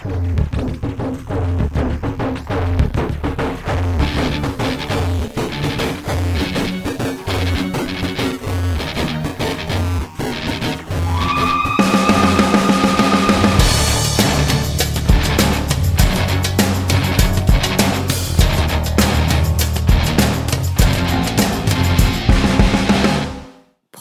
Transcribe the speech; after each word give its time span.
Thank 0.00 0.82
you. 0.84 0.87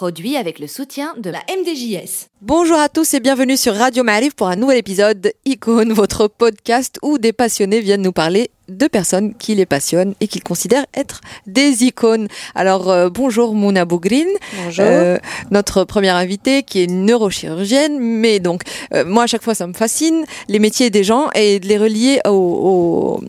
Produit 0.08 0.38
avec 0.38 0.60
le 0.60 0.68
soutien 0.68 1.14
de 1.18 1.30
la 1.30 1.40
MDJS. 1.50 2.28
Bonjour 2.42 2.78
à 2.78 2.88
tous 2.88 3.14
et 3.14 3.20
bienvenue 3.20 3.58
sur 3.58 3.76
Radio 3.76 4.06
Marif 4.06 4.36
pour 4.36 4.48
un 4.48 4.56
nouvel 4.56 4.78
épisode 4.78 5.34
Icône, 5.44 5.92
votre 5.92 6.30
podcast 6.30 6.98
où 7.02 7.18
des 7.18 7.34
passionnés 7.34 7.82
viennent 7.82 8.04
nous 8.04 8.14
parler 8.14 8.50
de 8.70 8.88
personnes 8.88 9.34
qui 9.36 9.54
les 9.54 9.66
passionnent 9.66 10.14
et 10.22 10.30
qu'ils 10.30 10.44
considèrent 10.44 10.86
être 10.94 11.20
des 11.46 11.84
icônes. 11.84 12.30
Alors 12.56 12.90
euh, 12.90 13.10
bonjour 13.10 13.54
Mouna 13.54 13.84
Bougrine, 13.84 14.30
Bonjour. 14.64 14.86
Euh, 14.88 15.18
notre 15.52 15.84
première 15.84 16.16
invitée 16.16 16.64
qui 16.64 16.84
est 16.84 16.88
neurochirurgienne, 16.88 18.00
mais 18.00 18.40
donc 18.40 18.62
euh, 18.94 19.04
moi 19.04 19.24
à 19.24 19.28
chaque 19.28 19.44
fois 19.44 19.56
ça 19.56 19.68
me 19.68 19.74
fascine 19.74 20.24
les 20.48 20.60
métiers 20.60 20.90
des 20.90 21.04
gens 21.04 21.30
et 21.36 21.60
de 21.60 21.68
les 21.68 21.78
relier 21.78 22.22
au, 22.26 22.32
au 22.32 23.22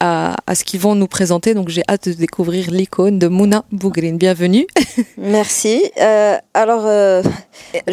à, 0.00 0.36
à, 0.46 0.54
ce 0.54 0.64
qu'ils 0.64 0.80
vont 0.80 0.94
nous 0.94 1.06
présenter. 1.06 1.54
Donc 1.54 1.68
j'ai 1.68 1.82
hâte 1.88 2.08
de 2.08 2.14
découvrir 2.14 2.70
l'icône 2.70 3.18
de 3.18 3.28
Mouna 3.28 3.64
Bougrine. 3.72 4.18
Bienvenue. 4.18 4.66
Merci. 5.16 5.82
Euh, 6.00 6.36
alors, 6.54 6.82
euh, 6.86 7.22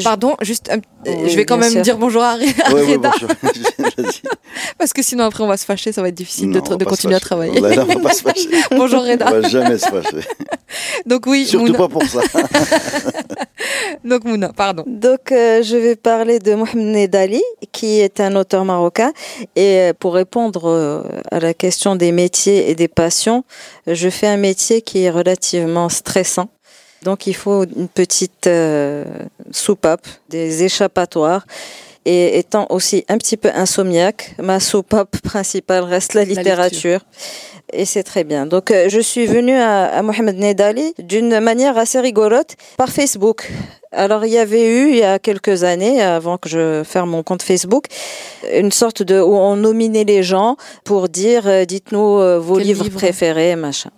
pardon, 0.03 0.35
juste, 0.41 0.71
oui, 1.05 1.29
je 1.29 1.35
vais 1.35 1.45
quand 1.45 1.57
même 1.57 1.71
sûr. 1.71 1.81
dire 1.81 1.97
bonjour 1.97 2.21
à, 2.23 2.31
à 2.33 2.73
Ouais, 2.73 2.93
Reda, 2.93 3.11
parce 4.77 4.93
que 4.93 5.01
sinon 5.01 5.25
après 5.25 5.43
on 5.43 5.47
va 5.47 5.57
se 5.57 5.65
fâcher, 5.65 5.91
ça 5.91 6.01
va 6.01 6.09
être 6.09 6.15
difficile 6.15 6.49
Non, 6.49 6.59
de, 6.59 6.73
on 6.73 6.77
continuer 6.77 7.15
à 7.15 7.19
travailler. 7.19 7.59
Là, 7.59 7.75
là, 7.75 7.85
on 7.89 7.93
va 7.93 7.99
pas 8.09 8.13
se 8.13 8.21
fâcher. 8.21 8.49
bonjour 8.71 9.01
On 9.03 9.09
Reda. 9.09 9.25
va 9.31 9.41
jamais 9.47 9.77
se 9.77 9.87
fâcher. 9.87 10.27
Donc 11.05 11.25
oui, 11.27 11.45
Surtout 11.45 11.67
Mouna. 11.67 11.77
pas 11.77 11.87
pour 11.87 12.03
ça. 12.03 12.21
Donc 14.03 14.25
Mouna, 14.25 14.51
pardon. 14.55 14.83
donc 14.87 15.31
euh, 15.31 15.61
je 15.63 15.77
vais 15.77 15.95
parler 15.95 16.39
de 16.39 16.55
Mohamed 16.55 17.15
Ali, 17.15 17.41
qui 17.71 17.99
est 17.99 18.19
un 18.19 18.35
auteur 18.35 18.65
marocain. 18.65 19.11
Et 19.55 19.79
euh, 19.79 19.93
pour 19.97 20.13
répondre 20.15 20.65
euh, 20.69 21.03
à 21.31 21.39
la 21.39 21.53
question 21.53 21.92
des 21.95 22.11
métiers 22.11 22.69
et 22.69 22.75
des 22.75 22.87
passions, 22.87 23.43
je 23.87 24.09
fais 24.09 24.27
un 24.27 24.37
métier 24.37 24.81
qui 24.81 25.03
est 25.03 25.09
relativement 25.09 25.89
stressant. 25.89 26.49
Donc 27.03 27.27
il 27.27 27.35
faut 27.35 27.65
une 27.65 27.89
petite 27.89 28.47
euh, 28.47 29.05
soupape, 29.51 30.07
des 30.29 30.63
échappatoires. 30.63 31.45
Et 32.05 32.37
étant 32.37 32.67
aussi 32.69 33.05
un 33.07 33.17
petit 33.17 33.37
peu 33.37 33.49
insomniaque, 33.53 34.35
ma 34.37 34.59
soupape 34.59 35.21
principale 35.21 35.85
reste 35.85 36.13
la 36.13 36.25
littérature. 36.25 36.99
Et 37.73 37.85
c'est 37.85 38.03
très 38.03 38.23
bien. 38.23 38.45
Donc, 38.45 38.71
euh, 38.71 38.87
je 38.89 38.99
suis 38.99 39.25
venue 39.25 39.55
à, 39.57 39.85
à 39.85 40.01
Mohamed 40.01 40.37
Nedali 40.37 40.93
d'une 40.99 41.39
manière 41.39 41.77
assez 41.77 41.99
rigolote 41.99 42.55
par 42.77 42.89
Facebook. 42.89 43.49
Alors, 43.95 44.25
il 44.25 44.31
y 44.31 44.39
avait 44.39 44.67
eu, 44.67 44.89
il 44.89 44.97
y 44.97 45.03
a 45.03 45.19
quelques 45.19 45.63
années, 45.63 46.01
avant 46.01 46.37
que 46.37 46.49
je 46.49 46.83
fasse 46.83 47.05
mon 47.05 47.21
compte 47.21 47.43
Facebook, 47.43 47.85
une 48.51 48.71
sorte 48.71 49.03
de, 49.03 49.19
où 49.19 49.35
on 49.35 49.55
nominait 49.55 50.03
les 50.03 50.23
gens 50.23 50.57
pour 50.83 51.09
dire, 51.09 51.47
euh, 51.47 51.65
dites-nous 51.65 52.17
euh, 52.19 52.39
vos 52.39 52.57
livres 52.57 52.85
livre 52.85 52.97
préférés, 52.97 53.55
machin. 53.55 53.91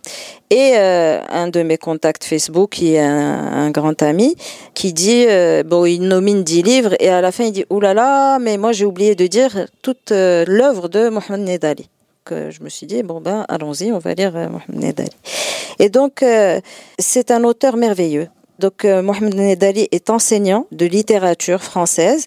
Et 0.50 0.74
euh, 0.76 1.22
un 1.30 1.48
de 1.48 1.64
mes 1.64 1.78
contacts 1.78 2.26
Facebook, 2.26 2.72
qui 2.72 2.96
est 2.96 3.00
un, 3.00 3.48
un 3.54 3.72
grand 3.72 4.02
ami, 4.04 4.36
qui 4.74 4.92
dit, 4.92 5.26
bon, 5.66 5.86
il 5.86 6.02
nomine 6.02 6.44
10 6.44 6.62
livres, 6.62 6.96
et 7.00 7.10
à 7.10 7.22
la 7.22 7.32
fin, 7.32 7.46
il 7.46 7.52
dit, 7.54 7.66
oulala, 7.70 8.38
mais 8.40 8.58
moi, 8.58 8.74
j'ai 8.74 8.86
oublié 8.86 9.16
de 9.16 9.28
dire 9.28 9.68
toute 9.82 10.12
l'œuvre 10.12 10.90
de 10.90 11.10
Mohamed 11.10 11.48
Nedali 11.48 11.90
je 12.30 12.64
me 12.64 12.70
suis 12.70 12.88
dit 12.88 13.04
bon 13.04 13.22
ben 13.22 13.46
allons-y 13.50 13.92
on 13.92 14.00
va 14.00 14.14
lire 14.14 14.36
euh, 14.36 14.50
Mohamed 14.50 15.00
Ali 15.00 15.10
et 15.80 15.90
donc 15.90 16.24
euh, 16.24 16.60
c'est 17.00 17.32
un 17.32 17.44
auteur 17.44 17.78
merveilleux. 17.78 18.28
Donc 18.58 18.86
euh, 18.86 19.02
Mohamed 19.02 19.36
Nedali 19.36 19.90
est 19.92 20.10
enseignant 20.10 20.66
de 20.72 20.86
littérature 20.86 21.62
française. 21.62 22.26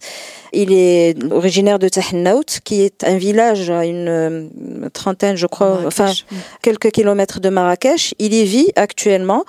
Il 0.53 0.75
est 0.75 1.17
originaire 1.33 1.78
de 1.78 1.89
Tahennaout 1.89 2.61
qui 2.65 2.83
est 2.83 3.03
un 3.03 3.17
village 3.17 3.71
à 3.71 3.87
une 3.87 4.50
trentaine 4.93 5.37
je 5.37 5.47
crois 5.47 5.69
Marrakech. 5.69 5.87
enfin 5.87 6.12
quelques 6.61 6.91
kilomètres 6.91 7.41
de 7.41 7.49
Marrakech. 7.49 8.15
Il 8.19 8.34
y 8.34 8.44
vit 8.44 8.71
actuellement. 8.77 9.44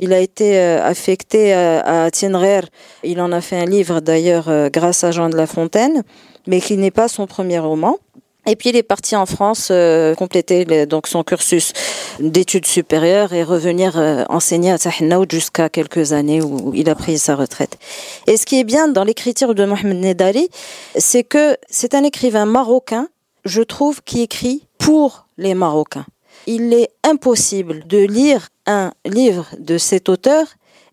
Il 0.00 0.14
a 0.14 0.20
été 0.20 0.58
affecté 0.58 1.52
à, 1.52 2.10
Tinrer 2.10 2.62
il 3.02 3.20
en 3.20 3.30
a 3.30 3.42
fait 3.42 3.58
un 3.58 3.66
livre 3.66 4.00
d'ailleurs 4.00 4.50
grâce 4.70 5.04
à 5.04 5.10
Jean 5.10 5.28
de 5.28 5.36
La 5.36 5.46
Fontaine 5.46 6.02
mais 6.46 6.60
qui 6.60 6.78
n'est 6.78 6.90
pas 6.90 7.08
son 7.08 7.26
premier 7.26 7.58
roman 7.58 7.98
et 8.46 8.56
puis 8.56 8.70
il 8.70 8.76
est 8.76 8.82
parti 8.82 9.14
en 9.14 9.26
France 9.26 9.68
euh, 9.70 10.14
compléter 10.14 10.64
donc 10.86 11.06
son 11.06 11.22
cursus 11.22 11.72
d'études 12.18 12.66
supérieures 12.66 13.32
et 13.32 13.44
revenir 13.44 13.98
euh, 13.98 14.24
enseigner 14.28 14.72
à 14.72 14.78
Tahennaout 14.78 15.26
jusqu'à 15.30 15.68
quelques 15.68 16.12
années 16.12 16.42
où 16.42 16.72
il 16.74 16.90
a 16.90 16.94
pris 16.94 17.18
sa 17.18 17.36
retraite. 17.36 17.78
Et 18.26 18.36
ce 18.36 18.44
qui 18.44 18.58
est 18.58 18.64
bien 18.64 18.88
dans 18.88 19.04
l'écriture 19.04 19.54
de 19.54 19.64
Mohamed 19.64 19.96
Nedali, 19.96 20.48
c'est 20.96 21.22
que 21.22 21.56
c'est 21.70 21.94
un 21.94 22.02
écrivain 22.02 22.44
marocain, 22.44 23.08
je 23.44 23.62
trouve, 23.62 24.02
qui 24.02 24.22
écrit 24.22 24.66
pour 24.78 25.26
les 25.38 25.54
Marocains. 25.54 26.06
Il 26.46 26.72
est 26.72 26.90
impossible 27.04 27.86
de 27.86 27.98
lire 27.98 28.48
un 28.66 28.92
livre 29.04 29.46
de 29.58 29.78
cet 29.78 30.08
auteur 30.08 30.46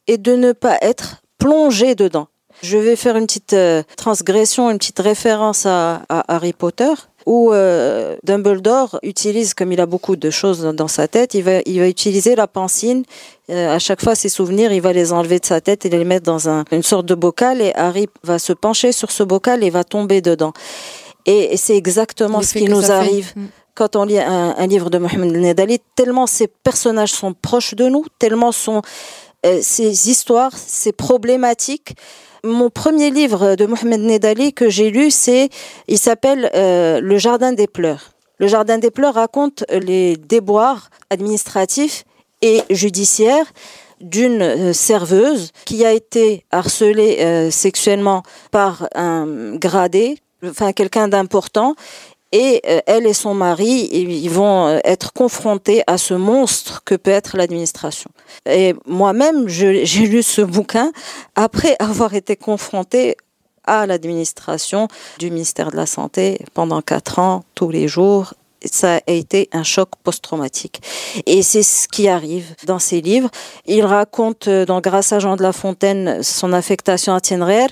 et 0.07 0.17
de 0.17 0.35
ne 0.35 0.51
pas 0.51 0.77
être 0.81 1.21
plongé 1.39 1.95
dedans. 1.95 2.27
Je 2.61 2.77
vais 2.77 2.95
faire 2.95 3.15
une 3.15 3.25
petite 3.25 3.53
euh, 3.53 3.83
transgression, 3.95 4.69
une 4.69 4.77
petite 4.77 4.99
référence 4.99 5.65
à, 5.65 6.03
à 6.09 6.35
Harry 6.35 6.53
Potter, 6.53 6.91
où 7.33 7.53
euh, 7.53 8.15
Dumbledore 8.23 8.91
utilise, 9.03 9.53
comme 9.53 9.71
il 9.71 9.79
a 9.79 9.85
beaucoup 9.85 10.15
de 10.15 10.29
choses 10.39 10.59
dans- 10.63 10.73
dans 10.81 10.87
sa 10.87 11.07
tête, 11.07 11.31
il 11.35 11.43
va, 11.43 11.59
il 11.71 11.77
va 11.79 11.87
utiliser 11.87 12.33
la 12.35 12.47
pancine. 12.47 13.03
Euh, 13.51 13.75
à 13.75 13.79
chaque 13.79 14.01
fois, 14.03 14.15
ses 14.15 14.29
souvenirs, 14.29 14.71
il 14.73 14.81
va 14.81 14.93
les 14.93 15.13
enlever 15.13 15.39
de 15.39 15.45
sa 15.45 15.61
tête 15.61 15.85
et 15.85 15.89
les 15.89 16.03
mettre 16.05 16.25
dans 16.25 16.49
un- 16.49 16.63
une 16.71 16.81
sorte 16.93 17.05
de 17.05 17.15
bocal, 17.15 17.61
et 17.61 17.71
Harry 17.75 18.07
va 18.23 18.39
se 18.39 18.53
pencher 18.53 18.91
sur 18.91 19.11
ce 19.11 19.23
bocal 19.23 19.63
et 19.63 19.69
va 19.69 19.83
tomber 19.83 20.21
dedans. 20.21 20.53
Et, 21.27 21.53
et 21.53 21.57
c'est 21.57 21.77
exactement 21.77 22.39
ce 22.41 22.53
qui 22.53 22.65
nous 22.73 22.81
fait. 22.87 22.93
arrive 22.93 23.33
quand 23.75 23.95
on 23.95 24.03
lit 24.03 24.19
un, 24.19 24.55
un 24.57 24.67
livre 24.67 24.89
de 24.89 24.97
Mohamed 24.97 25.31
Nedali, 25.37 25.77
tellement 25.95 26.27
ces 26.27 26.47
personnages 26.47 27.13
sont 27.13 27.33
proches 27.33 27.75
de 27.75 27.87
nous, 27.87 28.03
tellement 28.17 28.51
sont 28.51 28.81
ces 29.61 30.09
histoires, 30.09 30.51
ces 30.55 30.91
problématiques. 30.91 31.95
Mon 32.43 32.69
premier 32.69 33.11
livre 33.11 33.55
de 33.55 33.65
Mohamed 33.65 34.01
Nedali 34.01 34.53
que 34.53 34.69
j'ai 34.69 34.91
lu, 34.91 35.11
c'est, 35.11 35.49
il 35.87 35.97
s'appelle 35.97 36.49
euh, 36.55 37.01
Le 37.01 37.17
Jardin 37.17 37.51
des 37.51 37.67
pleurs. 37.67 38.11
Le 38.37 38.47
Jardin 38.47 38.77
des 38.77 38.91
pleurs 38.91 39.15
raconte 39.15 39.65
les 39.69 40.15
déboires 40.15 40.89
administratifs 41.09 42.05
et 42.41 42.61
judiciaires 42.69 43.51
d'une 43.99 44.41
euh, 44.41 44.73
serveuse 44.73 45.51
qui 45.65 45.83
a 45.85 45.91
été 45.91 46.45
harcelée 46.51 47.17
euh, 47.19 47.51
sexuellement 47.51 48.23
par 48.51 48.87
un 48.95 49.55
gradé, 49.55 50.17
enfin 50.45 50.71
quelqu'un 50.71 51.09
d'important, 51.09 51.75
et 52.31 52.61
euh, 52.67 52.79
elle 52.85 53.05
et 53.05 53.13
son 53.13 53.33
mari, 53.33 53.89
ils 53.91 54.29
vont 54.29 54.67
euh, 54.67 54.79
être 54.83 55.13
confrontés 55.13 55.83
à 55.87 55.97
ce 55.97 56.13
monstre 56.13 56.83
que 56.83 56.95
peut 56.95 57.11
être 57.11 57.37
l'administration. 57.37 58.11
Et 58.47 58.75
moi-même, 58.85 59.47
j'ai 59.47 59.83
lu 60.05 60.21
ce 60.21 60.41
bouquin 60.41 60.91
après 61.35 61.75
avoir 61.79 62.13
été 62.13 62.35
confrontée 62.35 63.17
à 63.65 63.85
l'administration 63.85 64.87
du 65.19 65.31
ministère 65.31 65.71
de 65.71 65.75
la 65.75 65.85
Santé 65.85 66.39
pendant 66.53 66.81
quatre 66.81 67.19
ans, 67.19 67.43
tous 67.55 67.69
les 67.69 67.87
jours. 67.87 68.33
Ça 68.65 68.95
a 68.95 69.11
été 69.11 69.49
un 69.53 69.63
choc 69.63 69.89
post-traumatique. 70.03 70.81
Et 71.25 71.41
c'est 71.41 71.63
ce 71.63 71.87
qui 71.87 72.07
arrive 72.07 72.55
dans 72.65 72.79
ces 72.79 73.01
livres. 73.01 73.29
Il 73.65 73.85
raconte 73.85 74.47
euh, 74.47 74.65
dans 74.65 74.81
Grâce 74.81 75.13
à 75.13 75.19
Jean 75.19 75.35
de 75.35 75.43
La 75.43 75.53
Fontaine 75.53 76.21
son 76.23 76.53
affectation 76.53 77.13
à 77.13 77.21
Tienrer. 77.21 77.67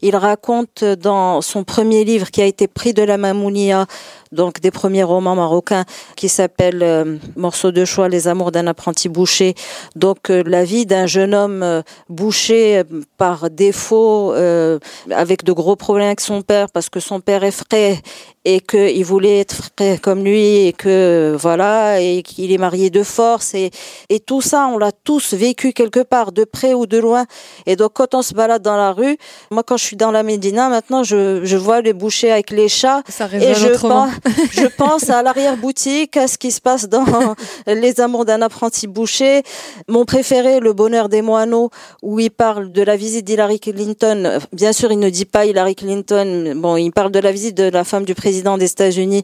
Il 0.00 0.16
raconte 0.16 0.82
euh, 0.82 0.96
dans 0.96 1.40
son 1.42 1.64
premier 1.64 2.04
livre 2.04 2.30
qui 2.30 2.42
a 2.42 2.46
été 2.46 2.66
pris 2.66 2.92
de 2.92 3.02
la 3.02 3.18
Mamounia, 3.18 3.86
donc 4.32 4.60
des 4.60 4.70
premiers 4.70 5.02
romans 5.02 5.36
marocains, 5.36 5.84
qui 6.16 6.28
s'appelle 6.28 6.82
euh, 6.82 7.16
Morceau 7.36 7.70
de 7.70 7.84
choix, 7.84 8.08
Les 8.08 8.28
amours 8.28 8.50
d'un 8.50 8.66
apprenti 8.66 9.08
boucher. 9.08 9.54
Donc 9.94 10.30
euh, 10.30 10.42
la 10.46 10.64
vie 10.64 10.86
d'un 10.86 11.06
jeune 11.06 11.34
homme 11.34 11.62
euh, 11.62 11.82
boucher 12.08 12.78
euh, 12.78 12.84
par 13.18 13.50
défaut, 13.50 14.32
euh, 14.32 14.78
avec 15.10 15.44
de 15.44 15.52
gros 15.52 15.76
problèmes 15.76 16.06
avec 16.06 16.20
son 16.20 16.42
père, 16.42 16.70
parce 16.70 16.88
que 16.88 17.00
son 17.00 17.20
père 17.20 17.44
est 17.44 17.50
frais 17.50 18.00
et 18.44 18.60
qu'il 18.60 19.04
voulait 19.04 19.40
être 19.40 19.54
frais 19.54 19.98
comme 20.02 20.24
lui 20.24 20.66
et 20.66 20.72
que 20.72 21.36
voilà 21.38 22.00
et 22.00 22.22
qu'il 22.22 22.50
est 22.50 22.58
marié 22.58 22.90
de 22.90 23.02
force 23.04 23.54
et 23.54 23.70
et 24.08 24.18
tout 24.18 24.40
ça 24.40 24.66
on 24.66 24.78
l'a 24.78 24.90
tous 24.90 25.34
vécu 25.34 25.72
quelque 25.72 26.00
part 26.00 26.32
de 26.32 26.44
près 26.44 26.74
ou 26.74 26.86
de 26.86 26.98
loin 26.98 27.26
et 27.66 27.76
donc 27.76 27.92
quand 27.94 28.14
on 28.14 28.22
se 28.22 28.34
balade 28.34 28.62
dans 28.62 28.76
la 28.76 28.92
rue 28.92 29.16
moi 29.52 29.62
quand 29.62 29.76
je 29.76 29.84
suis 29.84 29.96
dans 29.96 30.10
la 30.10 30.24
Médina 30.24 30.68
maintenant 30.68 31.04
je 31.04 31.44
je 31.44 31.56
vois 31.56 31.82
les 31.82 31.92
bouchers 31.92 32.32
avec 32.32 32.50
les 32.50 32.68
chats 32.68 33.02
Ça 33.08 33.28
et 33.32 33.54
je 33.54 33.78
pense 33.78 34.10
Je 34.52 34.66
pense 34.66 35.10
à 35.10 35.22
l'arrière-boutique, 35.22 36.16
à 36.16 36.28
ce 36.28 36.38
qui 36.38 36.50
se 36.50 36.60
passe 36.60 36.88
dans 36.88 37.04
Les 37.66 38.00
amours 38.00 38.24
d'un 38.24 38.42
apprenti 38.42 38.86
boucher. 38.86 39.42
Mon 39.88 40.04
préféré, 40.04 40.60
Le 40.60 40.72
bonheur 40.72 41.08
des 41.08 41.22
moineaux, 41.22 41.70
où 42.02 42.20
il 42.20 42.30
parle 42.30 42.70
de 42.70 42.82
la 42.82 42.96
visite 42.96 43.24
d'Hillary 43.24 43.58
Clinton. 43.58 44.38
Bien 44.52 44.72
sûr, 44.72 44.92
il 44.92 44.98
ne 44.98 45.10
dit 45.10 45.24
pas 45.24 45.46
Hillary 45.46 45.74
Clinton. 45.74 46.54
Bon, 46.56 46.76
il 46.76 46.92
parle 46.92 47.10
de 47.10 47.18
la 47.18 47.32
visite 47.32 47.56
de 47.56 47.64
la 47.64 47.84
femme 47.84 48.04
du 48.04 48.14
président 48.14 48.58
des 48.58 48.70
États-Unis 48.70 49.22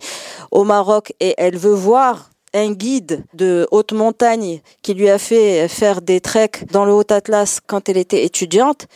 au 0.50 0.64
Maroc 0.64 1.12
et 1.20 1.34
elle 1.38 1.56
veut 1.56 1.74
voir 1.74 2.30
un 2.54 2.72
guide 2.72 3.24
de 3.34 3.68
haute 3.70 3.92
montagne 3.92 4.60
qui 4.82 4.94
lui 4.94 5.08
a 5.08 5.18
fait 5.18 5.68
faire 5.68 6.00
des 6.00 6.20
treks 6.20 6.70
dans 6.72 6.84
le 6.84 6.92
Haut 6.92 7.10
Atlas 7.10 7.60
quand 7.66 7.88
elle 7.88 7.98
était 7.98 8.24
étudiante. 8.24 8.86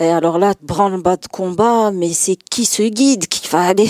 Et 0.00 0.06
alors 0.06 0.38
là, 0.38 0.54
branle-bas 0.62 1.16
de 1.16 1.26
combat, 1.26 1.90
mais 1.90 2.12
c'est 2.12 2.36
qui 2.36 2.64
ce 2.64 2.84
guide? 2.84 3.26
Va 3.50 3.60
aller 3.68 3.88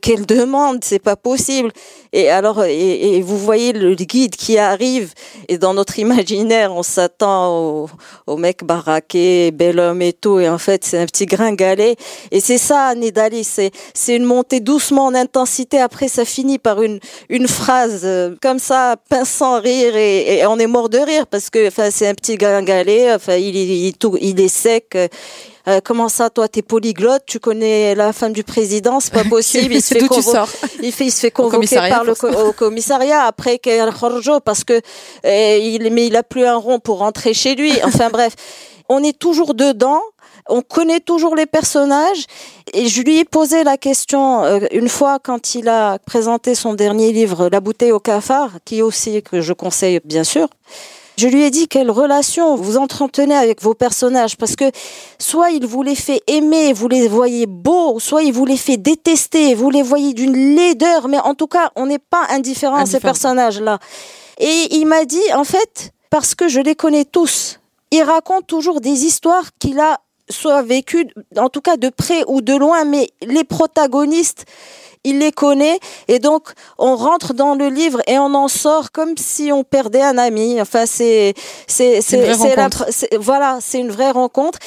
Quelle 0.00 0.26
demande 0.26 0.82
C'est 0.82 0.98
pas 0.98 1.16
possible. 1.16 1.70
Et 2.12 2.30
alors, 2.30 2.64
et, 2.64 3.20
vous 3.20 3.38
voyez 3.38 3.72
le 3.72 3.94
guide 3.94 4.36
qui 4.36 4.58
arrive, 4.58 5.12
et 5.48 5.58
dans 5.58 5.74
notre 5.74 5.98
imaginaire, 5.98 6.74
on 6.74 6.82
s'attend 6.82 7.88
au, 8.26 8.36
mec 8.36 8.64
baraqué, 8.64 9.50
bel 9.50 9.78
homme 9.78 10.00
et 10.02 10.12
tout, 10.12 10.38
et 10.40 10.48
en 10.48 10.58
fait, 10.58 10.84
c'est 10.84 10.98
un 10.98 11.06
petit 11.06 11.26
gringalet. 11.26 11.96
Et 12.30 12.40
c'est 12.40 12.58
ça, 12.58 12.94
Nidali, 12.94 13.44
c'est, 13.44 13.70
c'est 13.94 14.16
une 14.16 14.24
montée 14.24 14.60
doucement 14.60 15.06
en 15.06 15.14
intensité. 15.14 15.80
Après, 15.80 16.08
ça 16.08 16.24
finit 16.24 16.58
par 16.58 16.82
une, 16.82 17.00
une 17.28 17.48
phrase 17.48 18.02
euh, 18.04 18.34
comme 18.40 18.58
ça, 18.58 18.96
pinçant 19.10 19.60
rire, 19.60 19.96
et, 19.96 20.46
on 20.46 20.58
est 20.58 20.66
mort 20.66 20.88
de 20.88 20.98
rire 20.98 21.26
parce 21.26 21.50
que, 21.50 21.68
enfin, 21.68 21.90
c'est 21.90 22.06
un 22.06 22.14
petit 22.14 22.36
gringalet, 22.36 23.12
enfin, 23.14 23.36
il, 23.36 23.56
il 23.56 24.40
est 24.40 24.48
sec. 24.48 24.94
Euh, 24.94 25.08
comment 25.84 26.08
ça, 26.08 26.30
toi, 26.30 26.48
t'es 26.48 26.62
polyglotte, 26.62 27.24
tu 27.26 27.40
connais 27.40 27.94
la 27.94 28.12
femme 28.12 28.32
du 28.32 28.44
président, 28.44 29.00
c'est 29.00 29.12
pas 29.12 29.24
possible. 29.28 29.74
il, 29.74 29.82
se 29.82 29.94
fait 29.94 30.00
il, 30.82 30.92
fait, 30.92 31.06
il 31.06 31.12
se 31.12 31.20
fait 31.20 31.30
convoquer 31.30 31.76
par 31.88 32.04
le 32.04 32.14
au 32.46 32.52
commissariat 32.52 33.22
après 33.22 33.60
parce 34.44 34.64
que 34.64 34.80
euh, 35.24 35.58
il, 35.58 35.92
mais 35.92 36.06
il 36.06 36.16
a 36.16 36.22
plus 36.22 36.44
un 36.44 36.56
rond 36.56 36.78
pour 36.78 36.98
rentrer 36.98 37.34
chez 37.34 37.54
lui. 37.54 37.72
Enfin 37.84 38.08
bref, 38.10 38.34
on 38.88 39.02
est 39.02 39.18
toujours 39.18 39.54
dedans. 39.54 40.00
On 40.50 40.62
connaît 40.62 41.00
toujours 41.00 41.36
les 41.36 41.44
personnages 41.44 42.24
et 42.72 42.88
je 42.88 43.02
lui 43.02 43.18
ai 43.18 43.26
posé 43.26 43.64
la 43.64 43.76
question 43.76 44.44
euh, 44.44 44.60
une 44.70 44.88
fois 44.88 45.18
quand 45.22 45.54
il 45.54 45.68
a 45.68 45.98
présenté 45.98 46.54
son 46.54 46.72
dernier 46.72 47.12
livre 47.12 47.50
La 47.52 47.60
bouteille 47.60 47.92
au 47.92 48.00
cafard, 48.00 48.52
qui 48.64 48.80
aussi 48.80 49.22
que 49.22 49.42
je 49.42 49.52
conseille 49.52 50.00
bien 50.06 50.24
sûr. 50.24 50.48
Je 51.18 51.26
lui 51.26 51.42
ai 51.42 51.50
dit 51.50 51.66
quelle 51.66 51.90
relation 51.90 52.54
vous 52.54 52.76
entretenez 52.76 53.34
avec 53.34 53.60
vos 53.60 53.74
personnages 53.74 54.36
parce 54.36 54.54
que 54.54 54.70
soit 55.18 55.50
il 55.50 55.66
vous 55.66 55.82
les 55.82 55.96
fait 55.96 56.22
aimer, 56.28 56.72
vous 56.72 56.86
les 56.86 57.08
voyez 57.08 57.46
beaux, 57.46 57.98
soit 57.98 58.22
il 58.22 58.32
vous 58.32 58.46
les 58.46 58.56
fait 58.56 58.76
détester, 58.76 59.56
vous 59.56 59.68
les 59.68 59.82
voyez 59.82 60.14
d'une 60.14 60.54
laideur, 60.54 61.08
mais 61.08 61.18
en 61.18 61.34
tout 61.34 61.48
cas, 61.48 61.72
on 61.74 61.86
n'est 61.86 61.98
pas 61.98 62.24
indifférent, 62.28 62.76
à 62.76 62.86
ces 62.86 63.00
personnages-là. 63.00 63.80
Et 64.38 64.76
il 64.76 64.86
m'a 64.86 65.04
dit, 65.04 65.32
en 65.34 65.42
fait, 65.42 65.90
parce 66.08 66.36
que 66.36 66.46
je 66.46 66.60
les 66.60 66.76
connais 66.76 67.04
tous, 67.04 67.58
il 67.90 68.02
raconte 68.04 68.46
toujours 68.46 68.80
des 68.80 69.04
histoires 69.04 69.46
qu'il 69.58 69.80
a 69.80 69.98
soit 70.30 70.62
vécues, 70.62 71.08
en 71.36 71.48
tout 71.48 71.62
cas 71.62 71.76
de 71.76 71.88
près 71.88 72.22
ou 72.28 72.42
de 72.42 72.54
loin, 72.54 72.84
mais 72.84 73.08
les 73.22 73.42
protagonistes, 73.42 74.44
il 75.04 75.18
les 75.18 75.32
connaît 75.32 75.78
et 76.08 76.18
donc 76.18 76.52
on 76.78 76.96
rentre 76.96 77.34
dans 77.34 77.54
le 77.54 77.68
livre 77.68 78.00
et 78.06 78.18
on 78.18 78.34
en 78.34 78.48
sort 78.48 78.90
comme 78.92 79.16
si 79.16 79.50
on 79.52 79.64
perdait 79.64 80.02
un 80.02 80.18
ami. 80.18 80.60
Enfin, 80.60 80.86
c'est 80.86 81.34
c'est 81.66 82.00
c'est 82.00 82.34
voilà, 83.18 83.58
c'est 83.60 83.80
une 83.80 83.90
vraie 83.90 84.10
rencontre. 84.10 84.58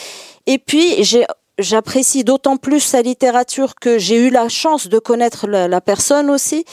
Et 0.47 0.57
puis 0.57 1.03
j'ai 1.03 1.25
j'apprécie 1.57 2.23
d'autant 2.23 2.57
plus 2.57 2.79
sa 2.79 3.01
littérature 3.01 3.75
que 3.75 3.99
j'ai 3.99 4.15
eu 4.15 4.29
la 4.29 4.49
chance 4.49 4.87
de 4.87 4.99
connaître 4.99 5.47
la, 5.47 5.67
la 5.67 5.81
personne 5.81 6.29
aussi, 6.29 6.65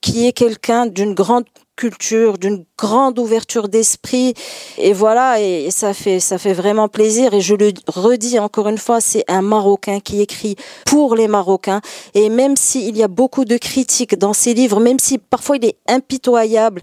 qui 0.00 0.26
est 0.26 0.32
quelqu'un 0.32 0.86
d'une 0.86 1.14
grande 1.14 1.44
culture, 1.76 2.38
d'une 2.38 2.64
grande 2.78 3.18
ouverture 3.18 3.68
d'esprit. 3.68 4.34
Et 4.78 4.92
voilà, 4.92 5.40
et, 5.40 5.70
ça 5.70 5.94
fait, 5.94 6.20
ça 6.20 6.38
fait 6.38 6.52
vraiment 6.52 6.88
plaisir. 6.88 7.34
Et 7.34 7.40
je 7.40 7.54
le 7.54 7.72
redis 7.86 8.38
encore 8.38 8.68
une 8.68 8.78
fois, 8.78 9.00
c'est 9.00 9.24
un 9.28 9.42
Marocain 9.42 10.00
qui 10.00 10.20
écrit 10.20 10.56
pour 10.86 11.16
les 11.16 11.28
Marocains. 11.28 11.80
Et 12.14 12.28
même 12.28 12.56
s'il 12.56 12.96
y 12.96 13.02
a 13.02 13.08
beaucoup 13.08 13.44
de 13.44 13.56
critiques 13.56 14.16
dans 14.16 14.32
ses 14.32 14.54
livres, 14.54 14.80
même 14.80 14.98
si 14.98 15.18
parfois 15.18 15.56
il 15.56 15.64
est 15.64 15.76
impitoyable, 15.88 16.82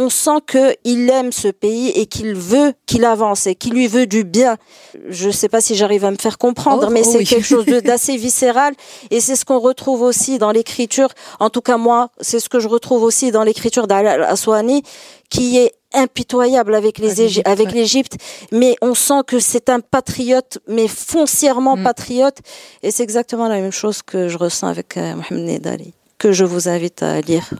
on 0.00 0.08
sent 0.08 0.40
qu'il 0.46 1.10
aime 1.10 1.30
ce 1.30 1.48
pays 1.48 1.90
et 1.90 2.06
qu'il 2.06 2.34
veut 2.34 2.72
qu'il 2.86 3.04
avance 3.04 3.46
et 3.46 3.54
qu'il 3.54 3.74
lui 3.74 3.86
veut 3.86 4.06
du 4.06 4.24
bien. 4.24 4.56
Je 5.10 5.26
ne 5.26 5.32
sais 5.32 5.50
pas 5.50 5.60
si 5.60 5.74
j'arrive 5.74 6.06
à 6.06 6.10
me 6.10 6.16
faire 6.16 6.38
comprendre, 6.38 6.86
oh, 6.88 6.90
mais 6.90 7.02
oh 7.04 7.10
c'est 7.12 7.24
quelque 7.24 7.44
chose 7.44 7.66
d'assez 7.84 8.16
viscéral 8.16 8.72
et 9.10 9.20
c'est 9.20 9.36
ce 9.36 9.44
qu'on 9.44 9.58
retrouve 9.58 10.00
aussi 10.00 10.38
dans 10.38 10.52
l'écriture. 10.52 11.10
En 11.38 11.50
tout 11.50 11.60
cas, 11.60 11.76
moi, 11.76 12.08
c'est 12.18 12.40
ce 12.40 12.48
que 12.48 12.60
je 12.60 12.68
retrouve 12.68 13.02
aussi 13.02 13.30
dans 13.30 13.42
l'écriture 13.42 13.86
d'Al-Aswani, 13.86 14.82
qui 15.28 15.58
est 15.58 15.74
impitoyable 15.92 16.74
avec 16.74 16.98
les 16.98 17.40
avec 17.44 17.72
l'Égypte, 17.72 18.16
mais 18.52 18.76
on 18.80 18.94
sent 18.94 19.22
que 19.26 19.38
c'est 19.38 19.68
un 19.68 19.80
patriote, 19.80 20.58
mais 20.66 20.88
foncièrement 20.88 21.76
mm. 21.76 21.82
patriote, 21.82 22.38
et 22.82 22.90
c'est 22.90 23.02
exactement 23.02 23.48
la 23.48 23.60
même 23.60 23.72
chose 23.72 24.00
que 24.00 24.28
je 24.28 24.38
ressens 24.38 24.68
avec 24.68 24.96
euh, 24.96 25.16
Mohamed 25.16 25.46
Nedali, 25.46 25.92
que 26.16 26.32
je 26.32 26.44
vous 26.44 26.68
invite 26.68 27.02
à 27.02 27.20
lire 27.20 27.50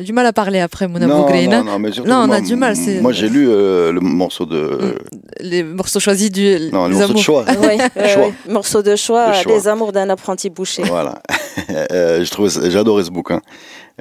du 0.00 0.12
mal 0.12 0.26
à 0.26 0.32
parler 0.32 0.60
après 0.60 0.88
Mona 0.88 1.06
non, 1.06 1.26
non, 1.28 1.64
non, 1.64 1.78
mais 1.78 1.90
non, 2.06 2.26
on 2.28 2.30
a 2.30 2.40
du 2.40 2.56
mal. 2.56 2.74
Moi, 3.00 3.12
j'ai 3.12 3.28
lu 3.28 3.48
euh, 3.48 3.92
le 3.92 4.00
morceau 4.00 4.46
de. 4.46 4.56
Mm. 4.56 5.18
Les 5.40 5.62
morceaux 5.62 6.00
choisis 6.00 6.30
du. 6.30 6.70
Non, 6.72 6.86
les, 6.86 6.96
morceaux 6.96 7.14
de 7.14 7.18
choix. 7.18 7.44
oui, 7.48 7.78
choix. 8.08 8.32
Morceau 8.48 8.82
de 8.82 8.96
choix, 8.96 9.32
Les 9.46 9.68
amours 9.68 9.92
d'un 9.92 10.08
apprenti 10.10 10.50
boucher. 10.50 10.82
Voilà. 10.82 11.20
euh, 11.92 12.24
j'ai 12.24 12.78
adoré 12.78 13.04
ce 13.04 13.10
bouquin. 13.10 13.40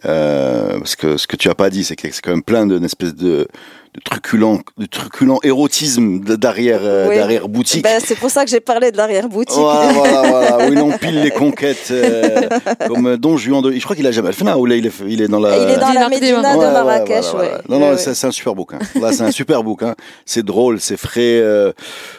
Euh, 0.06 0.80
parce 0.80 0.96
que 0.96 1.18
ce 1.18 1.28
que 1.28 1.36
tu 1.36 1.50
as 1.50 1.56
pas 1.56 1.70
dit, 1.70 1.84
c'est 1.84 1.96
que 1.96 2.12
c'est 2.12 2.22
quand 2.22 2.32
même 2.32 2.44
plein 2.44 2.66
d'une 2.66 2.84
espèce 2.84 3.16
de 3.16 3.48
de 3.96 4.02
truculent, 4.02 4.62
de 4.78 4.86
truculent 4.86 5.40
érotisme 5.44 6.20
d'arrière, 6.20 6.82
euh, 6.84 7.10
derrière 7.10 7.50
boutique. 7.50 7.84
Ben, 7.84 8.00
c'est 8.04 8.16
pour 8.16 8.30
ça 8.30 8.46
que 8.46 8.52
j'ai 8.52 8.60
parlé 8.60 8.92
de 8.92 8.98
l'arrière 8.98 9.28
boutique. 9.28 9.58
Voilà, 9.70 9.92
voilà, 9.92 10.22
voilà, 10.30 10.70
où 10.70 10.74
il 10.74 10.80
empile 10.80 11.22
les 11.22 11.32
conquêtes 11.32 11.90
euh, 11.92 12.48
comme 12.88 13.18
Don 13.18 13.38
Juan 13.38 13.62
de. 13.62 13.72
Je 13.72 13.84
crois 13.84 13.96
qu'il 13.96 14.08
a 14.08 14.12
jamais 14.12 14.32
fait 14.32 14.50
ou 14.54 14.66
là 14.66 14.76
il 14.76 14.86
est, 14.86 14.94
il 15.08 15.22
est 15.22 15.28
dans 15.28 15.40
la. 15.40 15.58
Il 15.58 15.70
est 15.70 15.78
dans 15.78 15.92
la 15.92 16.10
Médina 16.10 16.56
de 16.56 16.72
Marrakech, 16.72 17.34
ouais, 17.34 17.52
Non, 17.68 17.80
non, 17.80 17.96
c'est 17.98 18.26
un 18.26 18.32
super 18.32 18.56
bouquin. 18.56 18.80
Là, 19.00 19.12
c'est 19.12 19.24
un 19.24 19.32
super 19.32 19.64
bouquin. 19.64 19.96
C'est 20.26 20.44
drôle, 20.44 20.80
c'est 20.80 20.98
frais. 20.98 21.40
Euh. 21.40 21.72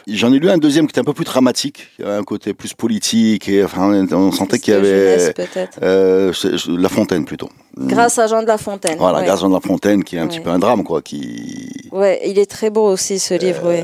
J'en 0.07 0.31
ai 0.33 0.39
lu 0.39 0.49
un 0.49 0.57
deuxième 0.57 0.87
qui 0.87 0.91
était 0.91 1.01
un 1.01 1.05
peu 1.05 1.13
plus 1.13 1.25
dramatique, 1.25 1.87
un 2.03 2.23
côté 2.23 2.53
plus 2.53 2.73
politique 2.73 3.49
et 3.49 3.63
enfin 3.63 4.05
on 4.11 4.31
sentait 4.31 4.59
qu'il 4.59 4.73
y 4.73 4.77
avait. 4.77 5.33
La 5.81 6.89
Fontaine 6.89 7.25
plutôt. 7.25 7.49
Grâce 7.77 8.19
à 8.19 8.27
Jean 8.27 8.41
de 8.41 8.47
La 8.47 8.57
Fontaine. 8.57 8.97
Voilà, 8.97 9.23
grâce 9.23 9.39
à 9.39 9.41
Jean 9.41 9.49
de 9.49 9.53
La 9.53 9.61
Fontaine, 9.61 10.03
qui 10.03 10.17
est 10.17 10.19
un 10.19 10.27
petit 10.27 10.41
peu 10.41 10.49
un 10.49 10.59
drame, 10.59 10.83
quoi, 10.83 11.01
qui. 11.01 11.71
Ouais, 11.91 12.21
il 12.25 12.37
est 12.37 12.49
très 12.49 12.69
beau 12.69 12.85
aussi 12.85 13.19
ce 13.19 13.33
livre. 13.33 13.63
Euh, 13.65 13.83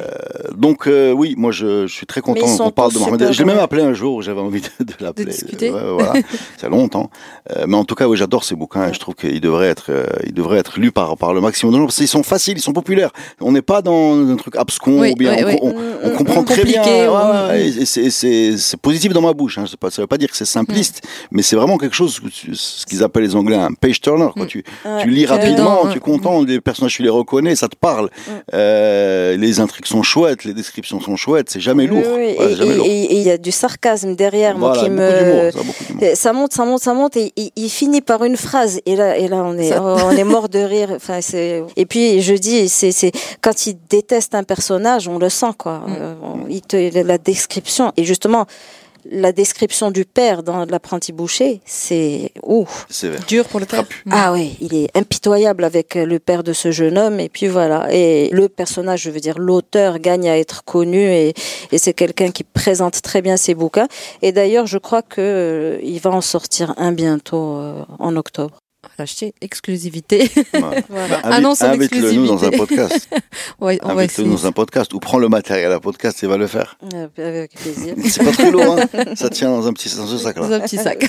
donc 0.55 0.87
euh, 0.87 1.11
oui, 1.11 1.35
moi 1.37 1.51
je, 1.51 1.87
je, 1.87 1.93
suis 1.93 2.05
très 2.05 2.21
content 2.21 2.45
qu'on 2.45 2.71
parle 2.71 2.93
de 2.93 2.99
Mohamed. 2.99 3.31
Je 3.33 3.39
l'ai 3.39 3.45
même 3.45 3.59
appelé 3.59 3.83
un 3.83 3.93
jour, 3.93 4.21
j'avais 4.21 4.39
envie 4.39 4.61
de, 4.61 4.83
de 4.85 4.93
l'appeler. 5.01 5.25
De 5.25 5.31
discuter. 5.31 5.69
voilà, 5.69 6.13
c'est 6.57 6.69
longtemps. 6.69 7.09
Euh, 7.55 7.65
mais 7.67 7.75
en 7.75 7.83
tout 7.83 7.95
cas, 7.95 8.07
oui, 8.07 8.15
j'adore 8.15 8.45
ces 8.45 8.55
bouquins 8.55 8.89
et 8.89 8.93
je 8.93 8.99
trouve 8.99 9.15
qu'ils 9.15 9.41
devraient 9.41 9.67
être, 9.67 9.91
ils 10.25 10.33
devraient 10.33 10.57
être 10.57 10.79
lus 10.79 10.91
par 10.91 11.17
par 11.17 11.33
le 11.33 11.41
maximum 11.41 11.73
de 11.73 11.79
gens 11.79 11.85
parce 11.85 11.97
qu'ils 11.97 12.07
sont 12.07 12.23
faciles, 12.23 12.57
ils 12.57 12.61
sont 12.61 12.73
populaires. 12.73 13.11
On 13.41 13.51
n'est 13.51 13.61
pas 13.61 13.81
dans 13.81 14.17
un 14.17 14.35
truc 14.35 14.55
abscon 14.55 15.05
ou 15.05 15.15
bien 15.15 15.35
on, 15.61 15.73
on, 16.03 16.09
comprend 16.11 16.43
très 16.43 16.63
bien. 16.63 16.83
et 17.53 17.85
c'est 17.85 18.77
positif 18.81 19.11
dans 19.11 19.21
ma 19.21 19.33
bouche. 19.33 19.57
Hein. 19.57 19.65
Pas, 19.79 19.91
ça 19.91 20.01
veut 20.01 20.07
pas 20.07 20.17
dire 20.17 20.29
que 20.29 20.37
c'est 20.37 20.45
simpliste, 20.45 21.05
mais 21.31 21.41
c'est 21.41 21.55
vraiment 21.55 21.77
quelque 21.77 21.95
chose, 21.95 22.21
ce 22.53 22.85
qu'ils 22.85 23.03
appellent 23.03 23.23
les 23.23 23.35
Anglais 23.35 23.57
un 23.57 23.73
page 23.79 24.01
turner. 24.01 24.29
Quoi. 24.33 24.45
Mm. 24.45 24.47
Tu, 24.47 24.63
tu 25.01 25.09
lis 25.09 25.25
rapidement, 25.25 25.87
tu 25.91 25.97
es 25.97 25.99
content, 25.99 26.43
les 26.43 26.61
personnages 26.61 26.95
tu 26.95 27.03
les 27.03 27.09
reconnais, 27.09 27.55
ça 27.55 27.67
te 27.67 27.75
parle. 27.75 28.09
Euh, 28.53 29.37
les 29.37 29.59
intrigues 29.59 29.85
sont 29.85 30.03
chouettes, 30.03 30.43
les 30.43 30.53
descriptions 30.53 30.99
sont 30.99 31.15
chouettes, 31.15 31.49
c'est 31.49 31.59
jamais 31.59 31.87
lourd. 31.87 32.03
et 32.05 33.07
il 33.11 33.21
y 33.21 33.31
a 33.31 33.37
du 33.37 33.51
sarcasme 33.51 34.15
derrière, 34.15 34.55
qui 34.55 34.89
me. 34.89 35.51
Ça, 36.13 36.33
monte, 36.33 36.53
ça 36.53 36.65
monte, 36.65 36.81
ça 36.81 36.93
monte, 36.93 37.17
et 37.17 37.33
il 37.55 37.69
finit 37.69 38.01
par 38.01 38.23
une 38.23 38.37
phrase. 38.37 38.79
Et 38.85 38.95
là, 38.95 39.17
et 39.17 39.27
là, 39.27 39.37
on 39.37 39.57
est, 39.57 39.77
on 39.77 40.11
est 40.11 40.23
mort 40.23 40.49
de 40.49 40.59
rire. 40.59 40.89
Enfin, 40.95 41.19
c'est. 41.21 41.63
Et 41.75 41.85
puis 41.85 42.21
je 42.21 42.33
dis, 42.33 42.69
c'est, 42.69 42.91
c'est 42.91 43.11
quand 43.41 43.67
il 43.67 43.77
déteste 43.89 44.35
un 44.35 44.43
personnage, 44.43 45.07
on 45.07 45.17
le 45.19 45.29
sent 45.29 45.53
quoi. 45.57 45.79
Mm. 45.79 45.95
Euh, 45.99 46.13
il 46.49 46.61
te 46.61 47.03
la 47.03 47.17
description 47.17 47.91
et 47.97 48.03
justement 48.03 48.45
la 49.11 49.31
description 49.31 49.91
du 49.91 50.05
père 50.05 50.43
dans 50.43 50.65
l'apprenti 50.65 51.11
boucher, 51.11 51.61
c'est 51.65 52.31
ouf. 52.43 52.87
Dur 53.27 53.45
pour 53.45 53.59
le 53.59 53.65
père. 53.65 53.83
Ah 54.11 54.33
oui, 54.33 54.57
il 54.61 54.73
est 54.75 54.95
impitoyable 54.95 55.63
avec 55.63 55.95
le 55.95 56.19
père 56.19 56.43
de 56.43 56.53
ce 56.53 56.71
jeune 56.71 56.97
homme. 56.97 57.19
Et 57.19 57.29
puis 57.29 57.47
voilà. 57.47 57.87
Et 57.91 58.29
le 58.31 58.49
personnage, 58.49 59.01
je 59.01 59.09
veux 59.09 59.19
dire, 59.19 59.37
l'auteur 59.37 59.99
gagne 59.99 60.29
à 60.29 60.37
être 60.37 60.63
connu 60.63 60.99
et, 60.99 61.33
c'est 61.77 61.93
quelqu'un 61.93 62.31
qui 62.31 62.43
présente 62.43 63.01
très 63.01 63.21
bien 63.21 63.37
ses 63.37 63.53
bouquins. 63.53 63.87
Et 64.21 64.31
d'ailleurs, 64.31 64.65
je 64.65 64.77
crois 64.77 65.01
que 65.01 65.21
euh, 65.21 65.79
il 65.83 65.99
va 65.99 66.09
en 66.11 66.21
sortir 66.21 66.73
un 66.77 66.91
bientôt 66.91 67.57
euh, 67.57 67.83
en 67.99 68.15
octobre. 68.15 68.57
L'acheter, 68.99 69.35
exclusivité. 69.41 70.31
Voilà. 70.89 71.17
Annonce 71.23 71.61
en 71.61 71.73
exclusivité. 71.73 72.17
nous 72.17 72.25
dans 72.27 72.43
un 72.43 72.49
podcast. 72.49 73.07
ouais, 73.59 73.79
on 73.83 73.89
Invite-le 73.89 74.23
dans 74.23 74.47
un 74.47 74.51
podcast 74.51 74.93
ou 74.93 74.99
prends 74.99 75.19
le 75.19 75.29
matériel 75.29 75.71
à 75.71 75.79
podcast 75.79 76.23
et 76.23 76.27
va 76.27 76.37
le 76.37 76.47
faire. 76.47 76.77
avec 77.17 77.53
plaisir. 77.53 77.93
C'est 78.05 78.23
pas 78.23 78.31
trop 78.31 78.49
lourd, 78.49 78.77
hein 78.79 79.03
ça 79.15 79.29
tient 79.29 79.49
dans 79.49 79.67
un 79.67 79.73
petit 79.73 79.95
dans 79.95 80.07
ce 80.07 80.17
sac 80.17 80.37
là. 80.37 80.47
Dans 80.47 80.53
un 80.53 80.59
petit 80.61 80.77
sac. 80.77 81.07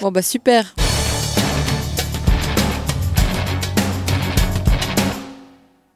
bon 0.00 0.12
bah 0.12 0.22
super. 0.22 0.74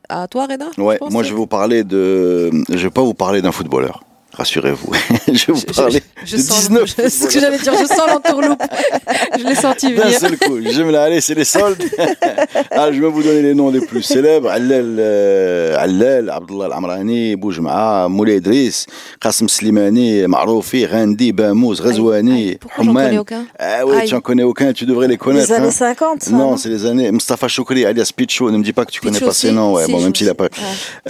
À 0.08 0.26
toi, 0.26 0.46
Reda 0.46 0.66
Ouais, 0.78 0.98
moi 1.10 1.22
je 1.22 1.30
vais 1.30 1.36
vous 1.36 1.46
parler 1.46 1.84
de. 1.84 2.50
Je 2.68 2.82
vais 2.82 2.90
pas 2.90 3.02
vous 3.02 3.14
parler 3.14 3.42
d'un 3.42 3.52
footballeur. 3.52 4.02
Rassurez-vous, 4.34 4.92
je 5.32 5.46
vais 5.46 5.52
vous 5.52 5.72
parler 5.74 6.02
je, 6.24 6.36
de 6.36 6.40
sens 6.40 6.68
19 6.68 6.94
C'est 6.96 7.10
ce 7.10 7.26
que 7.26 7.38
j'allais 7.38 7.58
dire, 7.58 7.74
je 7.78 7.86
sens 7.86 8.08
l'entourloupe. 8.08 8.62
je 9.38 9.44
l'ai 9.44 9.54
senti 9.54 9.92
venir. 9.92 10.04
D'un 10.04 10.18
seul 10.18 10.38
coup, 10.38 10.58
je 10.60 10.82
me 10.82 10.90
l'ai 10.90 10.96
allez, 10.96 11.20
c'est 11.20 11.34
les 11.34 11.44
soldes. 11.44 11.82
ah, 12.70 12.90
je 12.90 13.00
vais 13.00 13.08
vous 13.08 13.22
donner 13.22 13.42
les 13.42 13.54
noms 13.54 13.70
les 13.70 13.84
plus 13.84 14.02
célèbres. 14.02 14.48
Allel, 14.48 14.96
euh, 14.98 15.76
Allel, 15.78 16.30
Abdullah 16.30 16.66
Al-Amrani, 16.66 17.36
Boujma'a, 17.36 18.08
Moulay 18.08 18.38
Idriss, 18.38 18.86
Slimani, 19.22 20.26
Maroufi, 20.26 20.86
Randi, 20.86 21.32
Bamouz, 21.32 21.82
j'en 21.82 22.02
connais 22.02 23.18
aucun 23.18 23.44
Ah 23.58 23.86
oui, 23.86 23.96
tu 24.06 24.14
n'en 24.14 24.20
connais 24.20 24.42
aucun, 24.44 24.72
tu 24.72 24.86
devrais 24.86 25.08
les 25.08 25.18
connaître. 25.18 25.48
Les 25.48 25.54
années 25.54 25.66
hein. 25.66 25.70
50, 25.70 26.22
ça, 26.22 26.30
Non, 26.30 26.56
c'est 26.56 26.70
les 26.70 26.86
années. 26.86 27.12
Mustafa 27.12 27.48
Choukri, 27.48 27.84
alias 27.84 28.12
Pichou, 28.16 28.50
ne 28.50 28.56
me 28.56 28.64
dis 28.64 28.72
pas 28.72 28.86
que 28.86 28.92
tu 28.92 29.00
connais 29.00 29.20
pas 29.20 29.32
ces 29.32 29.52
noms. 29.52 29.74
Ouais, 29.74 29.86
bon, 29.88 29.98
je 29.98 30.04
même 30.04 30.14
s'il 30.14 30.28
a 30.28 30.34
pas. 30.34 30.48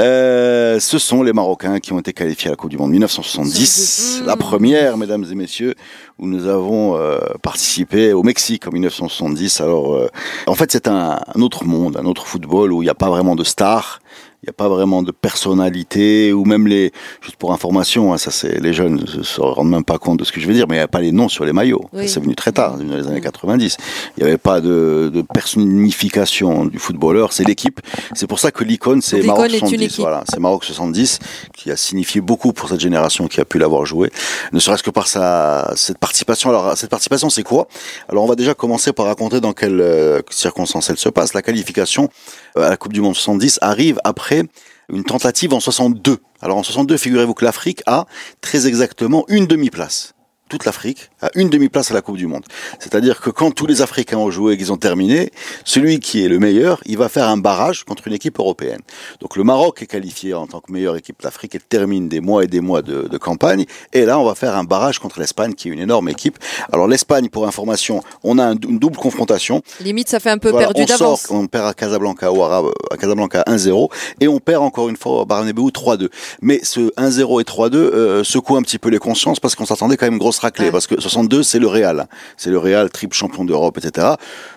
Euh, 0.01 0.81
ce 0.81 0.99
sont 0.99 1.23
les 1.23 1.33
Marocains 1.33 1.79
qui 1.79 1.93
ont 1.93 2.01
été 2.01 2.13
qualifiés 2.13 2.49
à 2.49 2.51
la 2.51 2.57
Coupe 2.57 2.71
du 2.71 2.79
Monde 2.79 2.93
1970. 3.19 4.21
70. 4.21 4.23
La 4.27 4.37
première, 4.37 4.97
mesdames 4.97 5.25
et 5.31 5.35
messieurs, 5.35 5.75
où 6.19 6.27
nous 6.27 6.47
avons 6.47 6.97
euh, 6.97 7.19
participé 7.43 8.13
au 8.13 8.23
Mexique 8.23 8.67
en 8.67 8.71
1970. 8.71 9.61
Alors, 9.61 9.95
euh, 9.95 10.09
en 10.47 10.55
fait, 10.55 10.73
c'est 10.73 10.89
un, 10.89 11.21
un 11.35 11.41
autre 11.41 11.65
monde, 11.65 11.97
un 11.97 12.07
autre 12.07 12.27
football 12.27 12.73
où 12.73 12.83
il 12.83 12.87
n'y 12.87 12.91
a 12.91 12.95
pas 12.95 13.09
vraiment 13.09 13.37
de 13.37 13.45
stars. 13.45 14.01
Il 14.45 14.49
n'y 14.49 14.51
a 14.51 14.55
pas 14.55 14.69
vraiment 14.69 15.05
de 15.05 15.13
personnalité, 15.13 16.33
ou 16.33 16.45
même 16.45 16.67
les, 16.67 16.91
juste 17.21 17.37
pour 17.37 17.53
information, 17.53 18.13
hein, 18.13 18.19
ça 18.19 18.33
c'est, 18.33 18.59
les 18.59 18.73
jeunes 18.73 18.97
ne 18.97 19.23
se 19.23 19.41
rendent 19.41 19.71
même 19.71 19.85
pas 19.85 19.99
compte 19.99 20.19
de 20.19 20.25
ce 20.25 20.33
que 20.33 20.41
je 20.41 20.49
veux 20.49 20.53
dire, 20.53 20.67
mais 20.69 20.75
il 20.75 20.79
n'y 20.79 20.83
a 20.83 20.89
pas 20.89 21.01
les 21.01 21.13
noms 21.13 21.29
sur 21.29 21.45
les 21.45 21.53
maillots. 21.53 21.85
Oui. 21.93 22.09
C'est 22.09 22.19
venu 22.19 22.35
très 22.35 22.51
tard, 22.51 22.77
dans 22.77 22.97
les 22.97 23.07
années 23.07 23.21
90. 23.21 23.77
Il 24.17 24.25
n'y 24.25 24.29
avait 24.29 24.39
pas 24.39 24.61
de, 24.61 25.13
de 25.15 25.23
personnification 25.23 26.65
du 26.65 26.81
footballeur, 26.81 27.33
c'est 27.33 27.45
l'équipe. 27.45 27.81
C'est 28.15 28.27
pour 28.27 28.41
ça 28.41 28.51
que 28.51 28.65
l'icône, 28.65 29.01
c'est 29.01 29.23
Maroc 29.23 29.45
est 29.45 29.53
une 29.53 29.59
70. 29.61 29.85
équipe. 29.85 30.01
Voilà, 30.01 30.25
c'est 30.29 30.41
Maroc 30.41 30.65
70, 30.65 31.21
qui 31.55 31.71
a 31.71 31.77
signifié 31.77 32.21
beaucoup 32.21 32.53
pour 32.53 32.69
cette 32.69 32.81
génération 32.81 33.29
qui 33.29 33.41
a 33.41 33.45
pu 33.45 33.61
l'avoir 33.61 33.87
joué. 33.87 34.11
Ne 34.53 34.59
serait-ce 34.59 34.83
que 34.83 34.91
par 34.91 35.07
sa, 35.07 35.73
cette 35.77 35.99
participation. 35.99 36.51
Alors, 36.51 36.77
cette 36.77 36.91
participation, 36.91 37.31
c'est 37.31 37.45
quoi? 37.45 37.69
Alors, 38.09 38.25
on 38.25 38.29
va 38.29 38.35
déjà 38.35 38.55
commencer 38.55 38.93
par 38.93 39.07
raconter 39.07 39.41
dans 39.41 39.53
quelles 39.53 39.81
euh, 39.81 40.21
circonstances 40.31 40.91
elle 40.91 40.99
se 40.99 41.11
passe. 41.11 41.33
La 41.33 41.43
qualification 41.43 42.09
à 42.57 42.71
la 42.71 42.77
Coupe 42.77 42.93
du 42.93 43.01
Monde 43.01 43.15
70 43.15 43.59
arrive 43.63 43.99
après 44.05 44.45
une 44.89 45.05
tentative 45.05 45.55
en 45.55 45.61
62. 45.61 46.19
Alors 46.41 46.59
en 46.59 46.63
62, 46.63 46.97
figurez-vous 46.97 47.35
que 47.35 47.45
l'Afrique 47.45 47.83
a 47.87 48.07
très 48.41 48.67
exactement 48.67 49.25
une 49.29 49.47
demi-place. 49.47 50.15
Toute 50.53 50.67
l'Afrique 50.67 51.09
a 51.23 51.31
une 51.35 51.49
demi-place 51.49 51.93
à 51.93 51.95
la 51.95 52.03
Coupe 52.03 52.19
du 52.19 52.27
Monde. 52.27 52.45
C'est-à-dire 52.79 53.23
que 53.23 53.31
quand 53.31 53.53
tous 53.53 53.65
les 53.65 53.81
Africains 53.81 54.19
ont 54.19 54.31
joué 54.31 54.53
et 54.53 54.59
qu'ils 54.59 54.71
ont 54.71 54.77
terminé, 54.77 55.31
celui 55.65 55.99
qui 55.99 56.23
est 56.23 56.29
le 56.29 56.39
meilleur, 56.39 56.83
il 56.85 56.99
va 56.99 57.09
faire 57.09 57.27
un 57.27 57.39
barrage 57.39 57.85
contre 57.85 58.07
une 58.07 58.13
équipe 58.13 58.39
européenne. 58.39 58.81
Donc 59.23 59.37
le 59.37 59.45
Maroc 59.45 59.81
est 59.81 59.87
qualifié 59.87 60.35
en 60.35 60.47
tant 60.47 60.61
que 60.61 60.71
meilleure 60.71 60.95
équipe 60.97 61.23
d'Afrique 61.23 61.55
et 61.55 61.59
termine 61.59 62.07
des 62.11 62.21
mois 62.21 62.45
et 62.45 62.49
des 62.49 62.61
mois 62.61 62.83
de, 62.83 63.09
de 63.09 63.17
campagne. 63.17 63.65
Et 63.95 64.05
là, 64.05 64.19
on 64.19 64.25
va 64.25 64.35
faire 64.35 64.55
un 64.55 64.65
barrage 64.65 64.99
contre 64.99 65.21
l'Espagne, 65.21 65.55
qui 65.55 65.71
est 65.71 65.73
une 65.73 65.79
énorme 65.81 66.11
équipe. 66.11 66.39
Alors 66.71 66.87
l'Espagne, 66.87 67.31
pour 67.31 67.47
information, 67.47 68.03
on 68.23 68.39
a 68.39 68.45
un- 68.45 68.53
une 68.69 68.79
double 68.79 68.99
confrontation. 68.99 69.63
Limite, 69.81 70.11
ça 70.11 70.21
fait 70.21 70.29
un 70.29 70.37
peu 70.37 70.51
Voilà, 70.51 70.67
perdu 70.67 70.85
d'avance. 70.85 71.29
on 71.31 71.47
perd 71.47 71.67
à 71.67 71.73
Casablanca 71.73 72.31
ou 72.31 72.43
à, 72.43 72.63
à 72.91 72.97
Casablanca 72.99 73.43
1-0 73.47 73.89
et 74.21 74.29
on 74.29 74.39
perd 74.39 74.63
encore 74.63 74.91
une 74.91 74.99
fois 74.99 75.23
à 75.23 75.25
Barnabéu 75.25 75.65
3-2. 75.71 76.11
Mais 76.43 76.61
ce 76.63 76.91
1-0 76.99 77.41
et 77.41 77.45
3-2 77.45 77.75
euh, 77.77 78.23
secoue 78.23 78.57
un 78.59 78.63
petit 78.63 78.79
peu 78.79 78.91
les 78.91 78.99
consciences 78.99 79.41
parce 79.41 79.55
qu'on 79.55 79.65
s'attendait 79.65 79.97
quand 79.97 80.05
même 80.05 80.13
une 80.13 80.19
grosse 80.19 80.42
Ouais. 80.51 80.71
parce 80.71 80.87
que 80.87 81.01
62 81.01 81.43
c'est 81.43 81.59
le 81.59 81.67
Real, 81.67 82.07
c'est 82.37 82.51
le 82.51 82.59
Real 82.59 82.91
triple 82.91 83.15
champion 83.15 83.45
d'Europe, 83.45 83.79
etc. 83.79 84.07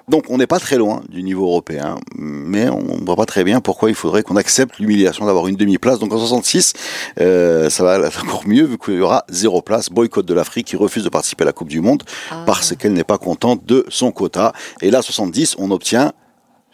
Donc 0.07 0.25
on 0.29 0.37
n'est 0.37 0.47
pas 0.47 0.59
très 0.59 0.77
loin 0.77 1.01
du 1.09 1.23
niveau 1.23 1.45
européen, 1.45 1.97
mais 2.15 2.69
on 2.69 2.97
ne 2.99 3.05
voit 3.05 3.15
pas 3.15 3.25
très 3.25 3.43
bien 3.43 3.61
pourquoi 3.61 3.89
il 3.89 3.95
faudrait 3.95 4.23
qu'on 4.23 4.35
accepte 4.35 4.79
l'humiliation 4.79 5.25
d'avoir 5.25 5.47
une 5.47 5.55
demi-place. 5.55 5.99
Donc 5.99 6.13
en 6.13 6.17
66, 6.17 6.73
euh, 7.19 7.69
ça 7.69 7.83
va 7.83 7.97
être 7.99 8.23
encore 8.23 8.47
mieux 8.47 8.63
vu 8.65 8.77
qu'il 8.77 8.95
y 8.95 9.01
aura 9.01 9.25
zéro 9.29 9.61
place, 9.61 9.89
boycott 9.89 10.25
de 10.25 10.33
l'Afrique 10.33 10.67
qui 10.67 10.75
refuse 10.75 11.03
de 11.03 11.09
participer 11.09 11.43
à 11.43 11.45
la 11.45 11.53
Coupe 11.53 11.69
du 11.69 11.81
Monde 11.81 12.03
Ah. 12.31 12.43
parce 12.45 12.75
qu'elle 12.75 12.93
n'est 12.93 13.03
pas 13.03 13.17
contente 13.17 13.65
de 13.65 13.85
son 13.89 14.11
quota. 14.11 14.53
Et 14.81 14.91
là, 14.91 15.01
70, 15.01 15.55
on 15.59 15.71
obtient 15.71 16.13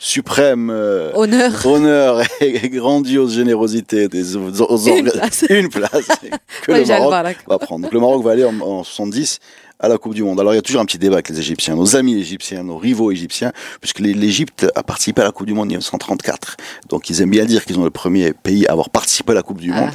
suprême 0.03 0.71
euh, 0.71 1.11
Honneur. 1.13 1.65
honneur 1.65 2.21
et 2.41 2.69
grandiose 2.69 3.35
générosité 3.35 4.07
des 4.07 4.35
aux- 4.35 4.61
aux 4.61 4.77
Une 4.87 5.11
place. 5.11 5.45
une 5.47 5.69
place 5.69 6.07
que 6.63 6.71
Ouais, 6.71 6.81
le 6.83 6.87
Maroc 6.87 7.37
va 7.47 7.59
prendre. 7.59 7.83
Donc 7.83 7.93
le 7.93 7.99
Maroc 7.99 8.23
va 8.23 8.31
aller 8.31 8.43
en, 8.43 8.59
en 8.61 8.83
70 8.83 9.37
à 9.79 9.87
la 9.87 9.97
Coupe 9.99 10.15
du 10.15 10.23
Monde. 10.23 10.39
Alors 10.39 10.53
il 10.53 10.55
y 10.55 10.59
a 10.59 10.63
toujours 10.63 10.81
un 10.81 10.85
petit 10.85 10.97
débat 10.97 11.15
avec 11.17 11.29
les 11.29 11.39
Égyptiens, 11.39 11.75
nos 11.75 11.95
amis 11.95 12.15
égyptiens, 12.19 12.63
nos 12.63 12.77
rivaux 12.77 13.11
égyptiens, 13.11 13.51
puisque 13.79 13.99
l'Égypte 13.99 14.67
a 14.75 14.81
participé 14.83 15.21
à 15.21 15.25
la 15.25 15.31
Coupe 15.31 15.45
du 15.47 15.53
Monde 15.53 15.65
en 15.65 15.67
1934. 15.67 16.57
Donc 16.89 17.09
ils 17.11 17.21
aiment 17.21 17.29
bien 17.29 17.45
dire 17.45 17.63
qu'ils 17.63 17.77
ont 17.79 17.83
le 17.83 17.89
premier 17.91 18.33
pays 18.33 18.65
à 18.67 18.71
avoir 18.71 18.89
participé 18.89 19.33
à 19.33 19.35
la 19.35 19.43
Coupe 19.43 19.59
du 19.61 19.71
Ah. 19.71 19.81
Monde. 19.81 19.89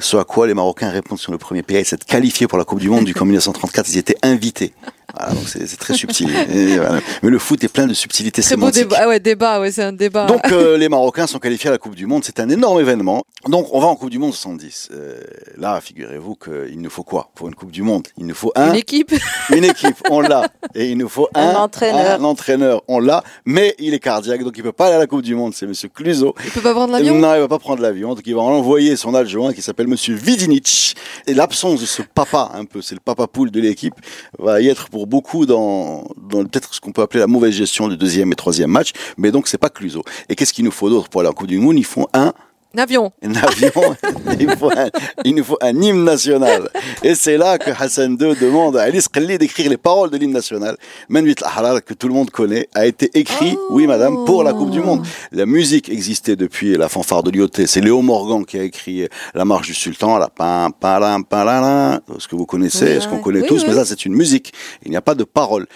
Ce 0.00 0.16
à 0.16 0.24
quoi 0.24 0.48
les 0.48 0.54
Marocains 0.54 0.90
répondent 0.90 1.18
sur 1.20 1.30
le 1.30 1.38
premier 1.38 1.62
pays 1.62 1.76
à 1.78 1.84
s'être 1.84 2.04
qualifié 2.04 2.48
pour 2.48 2.58
la 2.58 2.64
Coupe 2.64 2.80
du 2.80 2.88
Monde, 2.90 3.04
du 3.04 3.14
qu'en 3.14 3.24
1934 3.24 3.88
ils 3.88 3.98
étaient 3.98 4.16
invités. 4.22 4.72
Voilà, 5.16 5.34
donc 5.34 5.48
c'est 5.48 5.66
c'est 5.66 5.76
très 5.76 5.94
subtil. 5.94 6.30
Et 6.52 6.76
voilà. 6.76 7.00
Mais 7.22 7.30
le 7.30 7.38
foot 7.38 7.62
est 7.64 7.68
plein 7.68 7.86
de 7.86 7.94
subtilités 7.94 8.42
Très 8.42 8.56
beau 8.56 8.70
débat. 8.70 8.96
Ah 9.00 9.08
ouais, 9.08 9.20
débat, 9.20 9.60
ouais, 9.60 9.70
c'est 9.70 9.82
un 9.82 9.92
débat. 9.92 10.26
Donc 10.26 10.50
euh, 10.52 10.76
les 10.76 10.88
Marocains 10.88 11.26
sont 11.26 11.38
qualifiés 11.38 11.68
à 11.68 11.72
la 11.72 11.78
Coupe 11.78 11.94
du 11.94 12.06
Monde, 12.06 12.24
c'est 12.24 12.40
un 12.40 12.48
énorme 12.48 12.80
événement. 12.80 13.24
Donc 13.48 13.68
on 13.72 13.80
va 13.80 13.86
en 13.86 13.96
Coupe 13.96 14.10
du 14.10 14.18
Monde 14.18 14.32
70. 14.32 14.88
Euh, 14.92 15.20
là, 15.56 15.80
figurez-vous 15.80 16.36
qu'il 16.36 16.80
nous 16.80 16.90
faut 16.90 17.02
quoi? 17.02 17.30
Pour 17.34 17.48
une 17.48 17.54
Coupe 17.54 17.70
du 17.70 17.82
Monde, 17.82 18.08
il 18.18 18.26
nous 18.26 18.34
faut 18.34 18.52
un, 18.54 18.70
Une 18.70 18.76
équipe. 18.76 19.12
une 19.54 19.64
équipe, 19.64 19.96
on 20.10 20.20
l'a. 20.20 20.48
Et 20.74 20.90
il 20.90 20.98
nous 20.98 21.08
faut 21.08 21.28
un, 21.34 21.50
Un 21.50 21.54
entraîneur. 21.56 22.20
un 22.20 22.24
entraîneur, 22.24 22.82
on 22.88 22.98
l'a. 22.98 23.22
Mais 23.44 23.74
il 23.78 23.94
est 23.94 23.98
cardiaque, 23.98 24.42
donc 24.42 24.54
il 24.56 24.62
peut 24.62 24.72
pas 24.72 24.86
aller 24.86 24.96
à 24.96 24.98
la 24.98 25.06
Coupe 25.06 25.22
du 25.22 25.34
Monde. 25.34 25.54
C'est 25.54 25.66
Monsieur 25.66 25.88
Cluzo. 25.88 26.34
Il 26.44 26.50
peut 26.50 26.60
pas 26.60 26.72
prendre 26.72 26.92
l'avion? 26.92 27.14
Non, 27.14 27.34
il 27.34 27.40
va 27.40 27.48
pas 27.48 27.58
prendre 27.58 27.82
l'avion. 27.82 28.14
Donc 28.14 28.26
il 28.26 28.34
va 28.34 28.40
envoyer 28.42 28.96
son 28.96 29.14
adjoint 29.14 29.52
qui 29.52 29.62
s'appelle 29.62 29.88
Monsieur 29.88 30.14
Vidinic. 30.14 30.96
Et 31.26 31.34
l'absence 31.34 31.80
de 31.80 31.86
ce 31.86 32.02
papa, 32.02 32.50
un 32.54 32.64
peu, 32.64 32.82
c'est 32.82 32.94
le 32.94 33.00
papa 33.00 33.26
poule 33.26 33.50
de 33.50 33.60
l'équipe, 33.60 33.94
va 34.38 34.60
y 34.60 34.68
être 34.68 34.88
beaucoup 35.06 35.46
dans, 35.46 36.04
peut-être 36.28 36.74
ce 36.74 36.80
qu'on 36.80 36.92
peut 36.92 37.02
appeler 37.02 37.20
la 37.20 37.26
mauvaise 37.26 37.54
gestion 37.54 37.88
du 37.88 37.96
deuxième 37.96 38.32
et 38.32 38.36
troisième 38.36 38.70
match. 38.70 38.92
Mais 39.16 39.30
donc 39.30 39.48
c'est 39.48 39.58
pas 39.58 39.70
Cluzo. 39.70 40.02
Et 40.28 40.36
qu'est-ce 40.36 40.52
qu'il 40.52 40.64
nous 40.64 40.70
faut 40.70 40.90
d'autre 40.90 41.08
pour 41.08 41.20
aller 41.20 41.30
en 41.30 41.32
Coupe 41.32 41.48
du 41.48 41.58
Monde? 41.58 41.78
Il 41.78 41.84
faut 41.84 42.08
Un 42.12 42.32
avion. 42.78 43.12
un 43.22 43.34
avion, 43.34 43.70
il, 44.40 44.50
faut 44.56 44.70
un, 44.70 44.88
il 45.24 45.34
nous 45.34 45.44
faut 45.44 45.58
un 45.60 45.80
hymne 45.80 46.04
national. 46.04 46.68
Et 47.02 47.14
c'est 47.14 47.36
là 47.36 47.58
que 47.58 47.70
Hassan 47.70 48.12
II 48.20 48.34
demande 48.40 48.76
à 48.76 48.82
Alice 48.82 49.08
Khalli 49.08 49.38
d'écrire 49.38 49.68
les 49.70 49.76
paroles 49.76 50.10
de 50.10 50.16
l'hymne 50.16 50.32
national. 50.32 50.76
Manwit 51.08 51.42
al-Ahrar, 51.42 51.84
que 51.84 51.94
tout 51.94 52.08
le 52.08 52.14
monde 52.14 52.30
connaît, 52.30 52.68
a 52.74 52.86
été 52.86 53.10
écrit, 53.14 53.56
Oh. 53.56 53.68
oui 53.70 53.86
madame, 53.86 54.24
pour 54.24 54.42
la 54.44 54.52
Coupe 54.52 54.70
du 54.70 54.80
Monde. 54.80 55.04
La 55.32 55.46
musique 55.46 55.88
existait 55.88 56.36
depuis 56.36 56.76
la 56.76 56.88
fanfare 56.88 57.22
de 57.22 57.30
Lyoté. 57.30 57.66
C'est 57.66 57.80
Léo 57.80 58.02
Morgan 58.02 58.44
qui 58.44 58.58
a 58.58 58.62
écrit 58.62 59.06
la 59.34 59.44
marche 59.44 59.66
du 59.66 59.74
sultan, 59.74 60.18
la 60.18 60.28
pam, 60.28 60.72
pam, 60.72 61.24
pam, 61.24 62.00
ce 62.18 62.28
que 62.28 62.36
vous 62.36 62.46
connaissez, 62.46 62.96
Oui, 62.96 63.02
ce 63.02 63.08
qu'on 63.08 63.18
connaît 63.18 63.40
Oui, 63.42 63.46
tous, 63.48 63.62
oui. 63.62 63.64
mais 63.68 63.74
ça 63.74 63.84
c'est 63.84 64.04
une 64.06 64.14
musique. 64.14 64.52
Il 64.84 64.90
n'y 64.90 64.96
a 64.96 65.02
pas 65.02 65.14
de 65.14 65.24
paroles. 65.24 65.66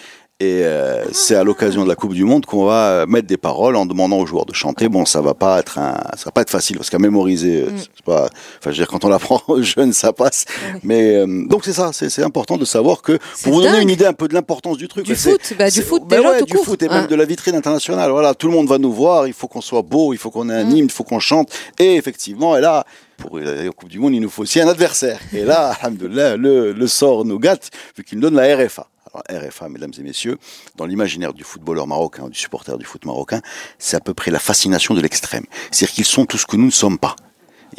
Et 0.41 0.61
euh, 0.63 1.03
c'est 1.11 1.35
à 1.35 1.43
l'occasion 1.43 1.83
de 1.83 1.89
la 1.89 1.95
Coupe 1.95 2.13
du 2.13 2.23
Monde 2.23 2.45
qu'on 2.45 2.63
va 2.63 2.89
euh, 2.91 3.05
mettre 3.05 3.27
des 3.27 3.35
paroles 3.35 3.75
en 3.75 3.85
demandant 3.85 4.19
aux 4.19 4.25
joueurs 4.25 4.45
de 4.45 4.53
chanter. 4.53 4.87
Bon, 4.87 5.03
ça 5.03 5.19
va 5.19 5.33
pas 5.33 5.59
être 5.59 5.77
un, 5.79 5.95
ça 6.15 6.23
va 6.25 6.31
pas 6.31 6.41
être 6.43 6.49
facile 6.49 6.77
parce 6.77 6.89
qu'à 6.89 6.97
mémoriser, 6.97 7.63
euh, 7.63 7.71
Mm. 7.71 7.77
c'est 7.77 8.05
pas, 8.05 8.21
enfin, 8.23 8.29
je 8.63 8.69
veux 8.69 8.73
dire, 8.75 8.87
quand 8.87 9.03
on 9.03 9.09
l'apprend 9.09 9.41
aux 9.49 9.61
jeunes, 9.61 9.91
ça 9.91 10.13
passe. 10.13 10.45
Mais 10.81 11.15
euh, 11.17 11.45
donc 11.49 11.65
c'est 11.65 11.73
ça, 11.73 11.89
c'est 11.91 12.09
c'est 12.09 12.23
important 12.23 12.55
de 12.55 12.63
savoir 12.63 13.01
que 13.01 13.17
pour 13.43 13.51
vous 13.55 13.61
donner 13.61 13.81
une 13.81 13.89
idée 13.89 14.05
un 14.05 14.13
peu 14.13 14.29
de 14.29 14.33
l'importance 14.33 14.77
du 14.77 14.87
truc. 14.87 15.03
Du 15.03 15.11
ouais, 15.11 15.17
foot, 15.17 15.53
bah, 15.59 15.69
du 15.69 15.81
foot 15.81 16.03
bah 16.07 16.15
déjà 16.17 16.29
ouais, 16.31 16.39
tout 16.39 16.45
du 16.45 16.53
court. 16.53 16.63
foot 16.63 16.83
et 16.83 16.87
même 16.87 17.07
de 17.07 17.15
la 17.15 17.25
vitrine 17.25 17.55
internationale. 17.55 18.09
Voilà, 18.09 18.33
tout 18.33 18.47
le 18.47 18.53
monde 18.53 18.69
va 18.69 18.77
nous 18.77 18.93
voir. 18.93 19.27
Il 19.27 19.33
faut 19.33 19.49
qu'on 19.49 19.59
soit 19.59 19.81
beau, 19.81 20.13
il 20.13 20.17
faut 20.17 20.31
qu'on 20.31 20.49
ait 20.49 20.53
un 20.53 20.63
Mm. 20.63 20.69
hymne, 20.71 20.85
il 20.85 20.91
faut 20.91 21.03
qu'on 21.03 21.19
chante. 21.19 21.49
Et 21.79 21.95
effectivement, 21.95 22.55
et 22.55 22.61
là. 22.61 22.85
Pour 23.17 23.33
en 23.35 23.71
Coupe 23.75 23.89
du 23.89 23.99
Monde, 23.99 24.13
il 24.13 24.21
nous 24.21 24.29
faut 24.29 24.43
aussi 24.43 24.61
un 24.61 24.67
adversaire. 24.69 25.19
Et 25.33 25.43
là, 25.43 25.75
le, 25.99 26.71
le 26.71 26.87
sort 26.87 27.25
nous 27.25 27.37
gâte, 27.37 27.69
vu 27.97 28.05
qu'il 28.05 28.17
nous 28.17 28.29
donne 28.29 28.35
la 28.35 28.55
RFA. 28.55 28.87
RFA, 29.29 29.69
mesdames 29.69 29.93
et 29.97 30.03
messieurs, 30.03 30.37
dans 30.75 30.85
l'imaginaire 30.85 31.33
du 31.33 31.43
footballeur 31.43 31.87
marocain, 31.87 32.29
du 32.29 32.37
supporter 32.37 32.77
du 32.77 32.85
foot 32.85 33.05
marocain, 33.05 33.41
c'est 33.77 33.97
à 33.97 33.99
peu 33.99 34.13
près 34.13 34.31
la 34.31 34.39
fascination 34.39 34.93
de 34.93 35.01
l'extrême. 35.01 35.45
C'est-à-dire 35.71 35.95
qu'ils 35.95 36.05
sont 36.05 36.25
tout 36.25 36.37
ce 36.37 36.45
que 36.45 36.55
nous 36.55 36.65
ne 36.65 36.71
sommes 36.71 36.97
pas. 36.97 37.15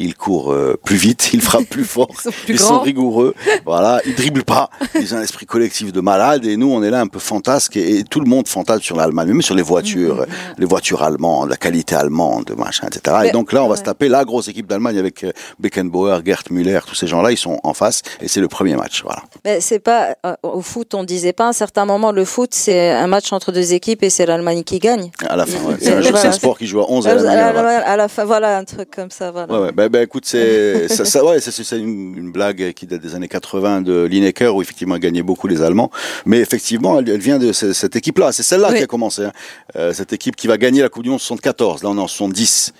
Ils 0.01 0.15
courent 0.15 0.51
euh, 0.51 0.77
plus 0.83 0.95
vite, 0.95 1.29
ils 1.33 1.41
frappent 1.41 1.65
plus 1.65 1.83
fort, 1.85 2.09
ils, 2.47 2.59
sont, 2.59 2.79
rigoureux. 2.79 3.33
voilà, 3.65 4.01
ils 4.05 4.15
dribblent 4.15 4.43
pas. 4.43 4.69
Ils 4.95 5.15
ont 5.15 5.17
un 5.17 5.21
esprit 5.21 5.45
collectif 5.45 5.91
de 5.91 6.01
malade 6.01 6.45
et 6.45 6.57
nous 6.57 6.71
on 6.71 6.83
est 6.83 6.89
là 6.89 7.01
un 7.01 7.07
peu 7.07 7.19
fantasque 7.19 7.77
et, 7.77 8.03
tout 8.03 8.19
le 8.19 8.29
monde 8.29 8.47
fantasme 8.47 8.81
sur 8.81 8.97
l'Allemagne, 8.97 9.29
même 9.29 9.41
sur 9.41 9.55
les 9.55 9.61
voitures, 9.61 10.17
mmh, 10.17 10.21
mmh. 10.21 10.55
les 10.59 10.65
voitures 10.65 11.01
allemandes, 11.01 11.49
la 11.49 11.57
qualité 11.57 11.95
allemande, 11.95 12.53
machin, 12.57 12.87
etc. 12.87 13.17
et 13.25 13.31
donc 13.31 13.53
là 13.53 13.63
on 13.63 13.67
va 13.67 13.77
se 13.77 13.83
taper 13.83 14.09
la 14.09 14.25
grosse 14.25 14.47
équipe 14.47 14.67
d'Allemagne 14.67 14.97
avec 14.97 15.23
euh, 15.23 15.31
Beckenbauer, 15.59 16.21
Gerd 16.25 16.51
Müller, 16.51 16.79
tous 16.85 16.95
ces 16.95 17.07
gens-là, 17.07 17.31
ils 17.31 17.37
sont 17.37 17.59
en 17.63 17.73
face 17.73 18.01
et 18.21 18.27
c'est 18.27 18.41
le 18.41 18.47
premier 18.47 18.75
match. 18.75 19.03
Voilà. 19.03 19.23
Mais 19.45 19.61
c'est 19.61 19.79
pas 19.79 20.15
euh, 20.25 20.35
au 20.43 20.61
foot, 20.61 20.93
on 20.93 21.03
disait 21.03 21.33
pas 21.33 21.45
à 21.45 21.49
un 21.49 21.53
certain 21.53 21.85
moment 21.85 22.11
le 22.11 22.25
foot 22.25 22.53
c'est 22.53 22.91
un 22.91 23.07
match 23.07 23.31
entre 23.33 23.51
deux 23.51 23.73
équipes 23.73 24.03
et 24.03 24.09
c'est 24.09 24.25
l'Allemagne 24.25 24.63
qui 24.63 24.79
gagne. 24.79 25.11
À 25.27 25.35
la 25.35 25.45
fin, 25.45 25.57
c'est 25.79 25.93
un, 26.25 26.31
sport 26.31 26.57
qui 26.57 26.67
joue 26.67 26.81
à 26.81 26.89
11 26.89 27.07
à 27.07 27.15
la, 27.15 27.79
à 27.79 27.97
la 27.97 28.07
fin, 28.07 28.25
voilà 28.25 28.57
un 28.57 28.63
truc 28.63 28.91
comme 28.91 29.11
ça. 29.11 29.31
Voilà. 29.31 29.53
Ouais, 29.53 29.59
ouais. 29.59 29.71
Ben, 29.91 30.03
écoute, 30.03 30.25
c'est 30.25 30.87
ça, 30.87 31.03
ça, 31.03 31.25
ouais, 31.25 31.41
c'est 31.41 31.77
une, 31.77 32.17
une, 32.17 32.31
blague 32.31 32.71
qui 32.71 32.85
date 32.85 33.01
des 33.01 33.13
années 33.13 33.27
80 33.27 33.81
de 33.81 34.03
Lineker 34.03 34.55
où 34.55 34.61
effectivement 34.61 34.97
gagné 34.97 35.21
beaucoup 35.21 35.47
les 35.47 35.61
Allemands, 35.61 35.91
mais 36.25 36.39
effectivement 36.39 36.99
elle, 36.99 37.19
vient 37.19 37.39
de 37.39 37.51
cette, 37.51 37.97
équipe-là, 37.97 38.31
c'est 38.31 38.43
celle-là 38.43 38.73
qui 38.73 38.83
a 38.83 38.87
commencé. 38.87 39.25
Hein. 39.25 39.33
Euh, 39.75 39.91
cette 39.91 40.13
équipe 40.13 40.37
qui 40.37 40.47
va 40.47 40.57
gagner 40.57 40.81
la 40.81 40.87
Coupe 40.87 41.03
du 41.03 41.09
Monde 41.09 41.19
74. 41.19 41.83
Là 41.83 41.89
on 41.89 41.97
est 41.97 42.01
en 42.01 42.07
70. 42.07 42.73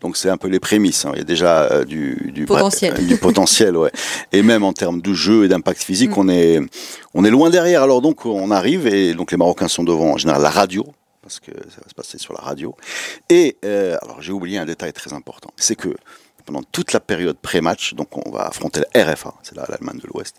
Donc 0.00 0.16
c'est 0.16 0.30
un 0.30 0.38
peu 0.38 0.48
les 0.48 0.58
prémices. 0.58 1.04
Hein. 1.04 1.10
Il 1.14 1.18
y 1.18 1.20
a 1.20 1.24
déjà 1.24 1.64
euh, 1.64 1.84
du, 1.84 2.30
du 2.34 2.46
potentiel, 2.46 3.06
du 3.06 3.18
potentiel, 3.18 3.76
ouais. 3.76 3.92
Et 4.32 4.42
même 4.42 4.64
en 4.64 4.72
termes 4.72 5.02
de 5.02 5.12
jeu 5.12 5.44
et 5.44 5.48
d'impact 5.48 5.82
physique, 5.82 6.16
mm. 6.16 6.20
on 6.20 6.28
est 6.30 6.60
on 7.12 7.24
est 7.26 7.30
loin 7.30 7.50
derrière. 7.50 7.82
Alors 7.82 8.00
donc 8.00 8.24
on 8.24 8.50
arrive 8.50 8.86
et 8.86 9.12
donc 9.12 9.32
les 9.32 9.36
Marocains 9.36 9.68
sont 9.68 9.84
devant 9.84 10.12
en 10.12 10.16
général 10.16 10.40
la 10.40 10.50
radio 10.50 10.86
parce 11.24 11.40
que 11.40 11.52
ça 11.52 11.80
va 11.82 11.88
se 11.88 11.94
passer 11.94 12.18
sur 12.18 12.32
la 12.32 12.40
radio. 12.40 12.74
Et 13.28 13.56
euh, 13.64 13.96
alors 14.02 14.20
j'ai 14.20 14.32
oublié 14.32 14.58
un 14.58 14.66
détail 14.66 14.92
très 14.92 15.12
important, 15.12 15.50
c'est 15.56 15.76
que 15.76 15.94
pendant 16.44 16.62
toute 16.62 16.92
la 16.92 17.00
période 17.00 17.36
pré-match, 17.36 17.94
donc 17.94 18.08
on 18.26 18.30
va 18.30 18.46
affronter 18.46 18.82
la 18.94 19.04
RFA, 19.04 19.34
c'est 19.42 19.56
l'Allemagne 19.56 19.98
de 20.02 20.08
l'Ouest. 20.12 20.36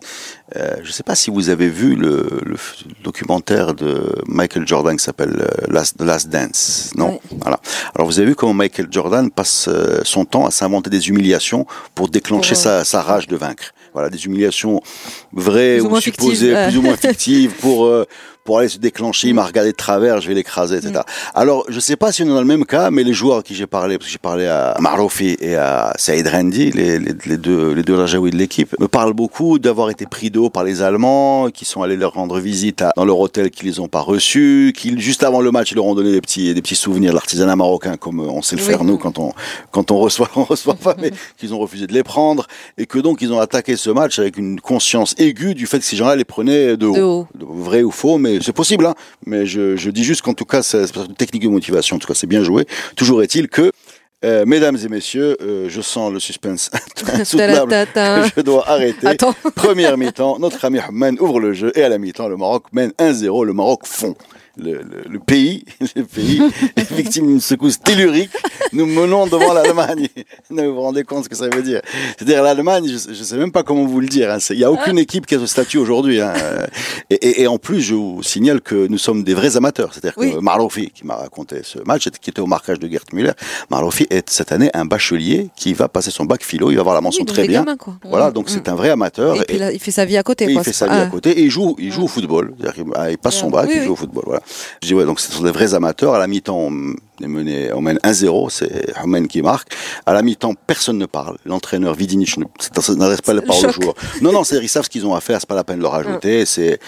Euh, 0.54 0.76
je 0.82 0.88
ne 0.88 0.92
sais 0.92 1.02
pas 1.02 1.14
si 1.14 1.30
vous 1.30 1.48
avez 1.48 1.68
vu 1.68 1.96
le, 1.96 2.40
le 2.44 2.56
documentaire 3.02 3.74
de 3.74 4.14
Michael 4.26 4.66
Jordan 4.66 4.96
qui 4.96 5.04
s'appelle 5.04 5.36
euh, 5.40 5.72
Last, 5.72 5.98
The 5.98 6.02
Last 6.02 6.28
Dance, 6.28 6.92
non? 6.94 7.20
Voilà. 7.40 7.60
Alors 7.94 8.06
vous 8.06 8.18
avez 8.18 8.28
vu 8.28 8.34
comment 8.34 8.54
Michael 8.54 8.88
Jordan 8.90 9.30
passe 9.30 9.68
euh, 9.68 10.00
son 10.04 10.24
temps 10.24 10.46
à 10.46 10.50
s'inventer 10.50 10.90
des 10.90 11.08
humiliations 11.08 11.66
pour 11.94 12.08
déclencher 12.08 12.54
sa, 12.54 12.84
sa, 12.84 13.02
rage 13.02 13.26
de 13.26 13.36
vaincre. 13.36 13.72
Voilà, 13.92 14.10
des 14.10 14.26
humiliations 14.26 14.82
vraies 15.32 15.80
ou, 15.80 16.00
supposées, 16.00 16.54
plus 16.66 16.78
ou 16.78 16.82
moins 16.82 16.96
fictives 16.96 17.52
pour 17.60 17.90
pour 18.46 18.58
aller 18.60 18.68
se 18.68 18.78
déclencher, 18.78 19.28
il 19.28 19.34
m'a 19.34 19.44
regardé 19.44 19.72
de 19.72 19.76
travers, 19.76 20.20
je 20.22 20.28
vais 20.28 20.34
l'écraser, 20.34 20.76
etc. 20.76 20.94
Mm. 20.94 21.00
Alors, 21.34 21.64
je 21.68 21.80
sais 21.80 21.96
pas 21.96 22.12
si 22.12 22.22
on 22.22 22.26
est 22.26 22.30
dans 22.30 22.40
le 22.40 22.46
même 22.46 22.64
cas, 22.64 22.90
mais 22.90 23.04
les 23.04 23.12
joueurs 23.12 23.38
à 23.38 23.42
qui 23.42 23.54
j'ai 23.54 23.66
parlé, 23.66 23.98
parce 23.98 24.06
que 24.06 24.12
j'ai 24.12 24.18
parlé 24.18 24.46
à 24.46 24.76
Maroufi 24.80 25.36
et 25.40 25.56
à 25.56 25.92
Saïd 25.96 26.26
Rendi, 26.26 26.70
les, 26.70 26.98
les, 26.98 27.12
les 27.26 27.36
deux, 27.36 27.72
les 27.72 27.82
deux 27.82 27.96
Rajaoui 27.96 28.30
de 28.30 28.36
l'équipe, 28.36 28.74
me 28.80 28.88
parlent 28.88 29.12
beaucoup 29.12 29.58
d'avoir 29.58 29.90
été 29.90 30.06
pris 30.06 30.30
d'eau 30.30 30.48
par 30.48 30.64
les 30.64 30.80
Allemands, 30.80 31.50
qui 31.50 31.64
sont 31.64 31.82
allés 31.82 31.96
leur 31.96 32.14
rendre 32.14 32.38
visite 32.38 32.82
à, 32.82 32.92
dans 32.96 33.04
leur 33.04 33.18
hôtel, 33.18 33.50
qu'ils 33.50 33.68
les 33.68 33.80
ont 33.80 33.88
pas 33.88 34.00
reçus, 34.00 34.72
qu'ils, 34.74 35.00
juste 35.00 35.22
avant 35.22 35.40
le 35.40 35.50
match, 35.50 35.72
ils 35.72 35.74
leur 35.74 35.86
ont 35.86 35.94
donné 35.94 36.12
des 36.12 36.20
petits, 36.20 36.54
des 36.54 36.62
petits 36.62 36.76
souvenirs 36.76 37.10
de 37.10 37.16
l'artisanat 37.16 37.56
marocain, 37.56 37.96
comme 37.96 38.20
on 38.20 38.42
sait 38.42 38.56
le 38.56 38.62
faire 38.62 38.84
nous 38.84 38.96
quand 38.96 39.18
on, 39.18 39.32
quand 39.72 39.90
on 39.90 39.98
reçoit, 39.98 40.30
on 40.36 40.44
reçoit 40.44 40.74
pas, 40.74 40.94
mais 40.98 41.10
qu'ils 41.36 41.52
ont 41.52 41.58
refusé 41.58 41.86
de 41.86 41.92
les 41.92 42.04
prendre, 42.04 42.46
et 42.78 42.86
que 42.86 42.98
donc 42.98 43.22
ils 43.22 43.32
ont 43.32 43.40
attaqué 43.40 43.76
ce 43.76 43.90
match 43.90 44.18
avec 44.18 44.36
une 44.36 44.60
conscience 44.60 45.14
aiguë 45.18 45.54
du 45.54 45.66
fait 45.66 45.78
que 45.78 45.84
ces 45.84 45.96
gens-là 45.96 46.16
les 46.16 46.24
prenaient 46.24 46.76
de 46.76 46.86
haut. 46.86 47.26
De 47.34 47.44
Vrai 47.48 47.82
ou 47.82 47.90
faux, 47.90 48.18
mais 48.18 48.35
c'est 48.42 48.52
possible, 48.52 48.86
hein. 48.86 48.94
mais 49.26 49.46
je, 49.46 49.76
je, 49.76 49.90
dis 49.90 50.04
juste 50.04 50.22
qu'en 50.22 50.34
tout 50.34 50.44
cas, 50.44 50.62
c'est 50.62 50.84
une 50.96 51.14
technique 51.14 51.42
de 51.42 51.48
motivation, 51.48 51.96
en 51.96 51.98
tout 51.98 52.08
cas, 52.08 52.14
c'est 52.14 52.26
bien 52.26 52.42
joué. 52.42 52.66
Toujours 52.96 53.22
est-il 53.22 53.48
que 53.48 53.72
euh, 54.24 54.46
mesdames 54.46 54.78
et 54.82 54.88
messieurs, 54.88 55.36
euh, 55.42 55.68
je 55.68 55.80
sens 55.82 56.10
le 56.10 56.18
suspense 56.18 56.70
insoutenable 57.12 57.86
je 58.34 58.40
dois 58.40 58.68
arrêter. 58.68 59.06
Attends. 59.06 59.34
Première 59.54 59.98
mi-temps, 59.98 60.38
notre 60.38 60.64
ami 60.64 60.78
Ahmed 60.78 61.20
ouvre 61.20 61.38
le 61.38 61.52
jeu 61.52 61.70
et 61.74 61.82
à 61.82 61.90
la 61.90 61.98
mi-temps, 61.98 62.26
le 62.26 62.36
Maroc 62.38 62.64
mène 62.72 62.92
1-0, 62.98 63.44
le 63.44 63.52
Maroc 63.52 63.82
fond 63.84 64.16
le, 64.56 64.80
le, 65.08 65.18
pays, 65.18 65.64
le 65.96 66.02
pays 66.04 66.42
est 66.76 66.92
victime 66.92 67.26
d'une 67.26 67.40
secousse 67.40 67.78
tellurique. 67.78 68.30
Nous 68.72 68.86
menons 68.86 69.26
devant 69.26 69.52
l'Allemagne. 69.52 70.08
vous 70.50 70.74
vous 70.74 70.80
rendez 70.80 71.04
compte 71.04 71.24
ce 71.24 71.28
que 71.28 71.36
ça 71.36 71.48
veut 71.48 71.62
dire 71.62 71.80
C'est-à-dire 72.18 72.42
l'Allemagne, 72.42 72.86
je 72.86 73.10
ne 73.10 73.24
sais 73.24 73.36
même 73.36 73.52
pas 73.52 73.62
comment 73.62 73.84
vous 73.84 74.00
le 74.00 74.08
dire. 74.08 74.30
Hein. 74.30 74.38
Il 74.50 74.58
n'y 74.58 74.64
a 74.64 74.70
aucune 74.70 74.98
équipe 74.98 75.26
qui 75.26 75.34
a 75.34 75.38
ce 75.38 75.46
statut 75.46 75.78
aujourd'hui. 75.78 76.20
Hein. 76.20 76.34
Et, 77.10 77.14
et, 77.14 77.42
et, 77.42 77.46
en 77.46 77.58
plus, 77.58 77.80
je 77.80 77.94
vous 77.94 78.22
signale 78.22 78.60
que 78.60 78.88
nous 78.88 78.98
sommes 78.98 79.22
des 79.22 79.34
vrais 79.34 79.56
amateurs. 79.56 79.92
C'est-à-dire 79.92 80.14
que 80.16 80.40
Marlofi, 80.40 80.90
qui 80.90 81.06
m'a 81.06 81.14
raconté 81.14 81.60
ce 81.62 81.78
match, 81.78 82.08
qui 82.20 82.30
était 82.30 82.40
au 82.40 82.46
marquage 82.46 82.80
de 82.80 82.88
Gert 82.88 83.04
Müller, 83.12 83.32
Marlofi 83.70 84.06
est 84.10 84.28
cette 84.28 84.50
année 84.50 84.70
un 84.74 84.84
bachelier 84.84 85.48
qui 85.54 85.72
va 85.72 85.88
passer 85.88 86.10
son 86.10 86.24
bac 86.24 86.42
philo. 86.42 86.70
Il 86.70 86.74
va 86.74 86.80
avoir 86.80 86.94
la 86.96 87.00
mention 87.00 87.24
très 87.24 87.46
bien. 87.46 87.64
Voilà, 88.04 88.32
donc 88.32 88.50
c'est 88.50 88.66
mm. 88.66 88.72
un 88.72 88.74
vrai 88.74 88.90
amateur. 88.90 89.40
Et, 89.40 89.44
puis 89.44 89.58
là, 89.58 89.72
il 89.72 89.78
fait 89.78 89.92
sa 89.92 90.04
vie 90.04 90.16
à 90.16 90.22
côté. 90.22 90.46
il 90.48 90.60
fait 90.60 90.72
sa 90.72 90.86
vie 90.86 91.00
à 91.00 91.06
côté 91.06 91.30
et 91.30 91.42
il 91.42 91.50
joue, 91.50 91.76
il 91.78 91.92
joue 91.92 92.04
au 92.04 92.08
football. 92.08 92.54
Il 93.08 93.18
passe 93.18 93.36
son 93.36 93.50
bac, 93.50 93.70
il 93.72 93.82
joue 93.82 93.92
au 93.92 93.96
football. 93.96 94.24
Voilà. 94.26 94.42
Je 94.82 94.88
dis 94.88 94.94
ouais, 94.94 95.04
donc 95.04 95.20
ce 95.20 95.30
sont 95.30 95.44
des 95.44 95.52
vrais 95.52 95.74
amateurs. 95.74 96.14
À 96.14 96.18
la 96.18 96.26
mi-temps, 96.26 96.70
est 97.24 97.28
mené, 97.28 97.72
on 97.72 97.80
mène 97.80 97.98
1-0, 97.98 98.50
c'est 98.50 98.92
Humen 99.02 99.28
qui 99.28 99.42
marque. 99.42 99.72
À 100.04 100.12
la 100.12 100.22
mi-temps, 100.22 100.54
personne 100.66 100.98
ne 100.98 101.06
parle. 101.06 101.36
L'entraîneur 101.44 101.94
Vidinic 101.94 102.36
n'adresse 102.36 103.20
pas 103.22 103.34
les 103.34 103.42
paroles 103.42 103.66
aux 103.66 103.72
joueurs. 103.72 103.94
Non, 104.20 104.32
non, 104.32 104.44
c'est 104.44 104.56
ils 104.58 104.68
savent 104.68 104.84
ce 104.84 104.90
qu'ils 104.90 105.06
ont 105.06 105.14
à 105.14 105.20
faire, 105.20 105.40
c'est 105.40 105.48
pas 105.48 105.54
la 105.54 105.64
peine 105.64 105.78
de 105.78 105.82
leur 105.82 105.94
ajouter. 105.94 106.44
C'est 106.46 106.78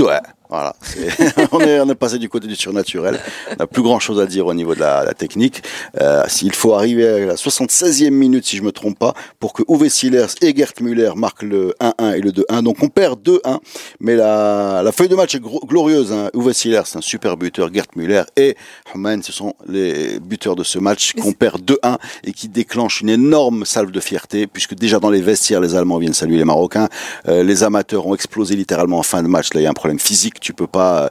ouais, 0.00 0.20
voilà, 0.48 0.74
on, 1.52 1.60
est, 1.60 1.80
on 1.80 1.88
est 1.90 1.94
passé 1.94 2.18
du 2.18 2.28
côté 2.28 2.46
du 2.46 2.56
surnaturel. 2.56 3.18
On 3.52 3.56
n'a 3.56 3.66
plus 3.66 3.82
grand 3.82 3.98
chose 4.00 4.20
à 4.20 4.26
dire 4.26 4.46
au 4.46 4.54
niveau 4.54 4.74
de 4.74 4.80
la, 4.80 5.04
la 5.04 5.14
technique. 5.14 5.62
Euh, 6.00 6.22
S'il 6.28 6.54
faut 6.54 6.74
arriver 6.74 7.06
à 7.06 7.18
la 7.26 7.34
76e 7.34 8.10
minute, 8.10 8.46
si 8.46 8.56
je 8.56 8.62
me 8.62 8.72
trompe 8.72 8.98
pas, 8.98 9.14
pour 9.40 9.52
que 9.52 9.62
Uwe 9.68 9.88
Sillers 9.88 10.26
et 10.40 10.54
Gert 10.56 10.72
Müller 10.80 11.10
marquent 11.16 11.42
le 11.42 11.74
1-1 11.80 12.16
et 12.16 12.20
le 12.20 12.30
2-1. 12.30 12.62
Donc 12.62 12.76
on 12.82 12.88
perd 12.88 13.20
2-1, 13.22 13.58
mais 14.00 14.16
la, 14.16 14.82
la 14.82 14.92
feuille 14.92 15.08
de 15.08 15.16
match 15.16 15.34
est 15.34 15.42
glorieuse. 15.66 16.12
Hein. 16.12 16.30
Uwe 16.34 16.52
Sillers, 16.52 16.82
un 16.94 17.00
super 17.00 17.36
buteur. 17.36 17.68
Gert 17.72 17.86
Müller 17.96 18.22
et 18.36 18.56
Humen, 18.94 19.22
ce 19.22 19.32
sont 19.32 19.54
les 19.68 20.18
buteurs 20.20 20.56
de 20.56 20.64
ce 20.64 20.78
match 20.78 21.12
qu'on 21.12 21.32
perd 21.32 21.60
2-1 21.62 21.98
et 22.24 22.32
qui 22.32 22.48
déclenche 22.48 23.02
une 23.02 23.10
énorme 23.10 23.64
salve 23.64 23.90
de 23.90 24.00
fierté, 24.00 24.46
puisque 24.46 24.74
déjà 24.74 24.98
dans 24.98 25.10
les 25.10 25.20
vestiaires, 25.20 25.60
les 25.60 25.74
Allemands 25.74 25.98
viennent 25.98 26.14
saluer 26.14 26.38
les 26.38 26.44
Marocains. 26.44 26.88
Euh, 27.28 27.42
les 27.42 27.62
amateurs 27.64 28.06
ont 28.06 28.14
explosé 28.14 28.56
littéralement 28.56 28.98
en 28.98 29.02
fin 29.02 29.22
de 29.22 29.28
match. 29.28 29.52
Là, 29.52 29.60
il 29.60 29.64
y 29.64 29.66
a 29.66 29.70
un 29.70 29.74
problème 29.74 29.98
physique 29.98 30.37
tu 30.40 30.52
peux 30.52 30.66
pas, 30.66 31.10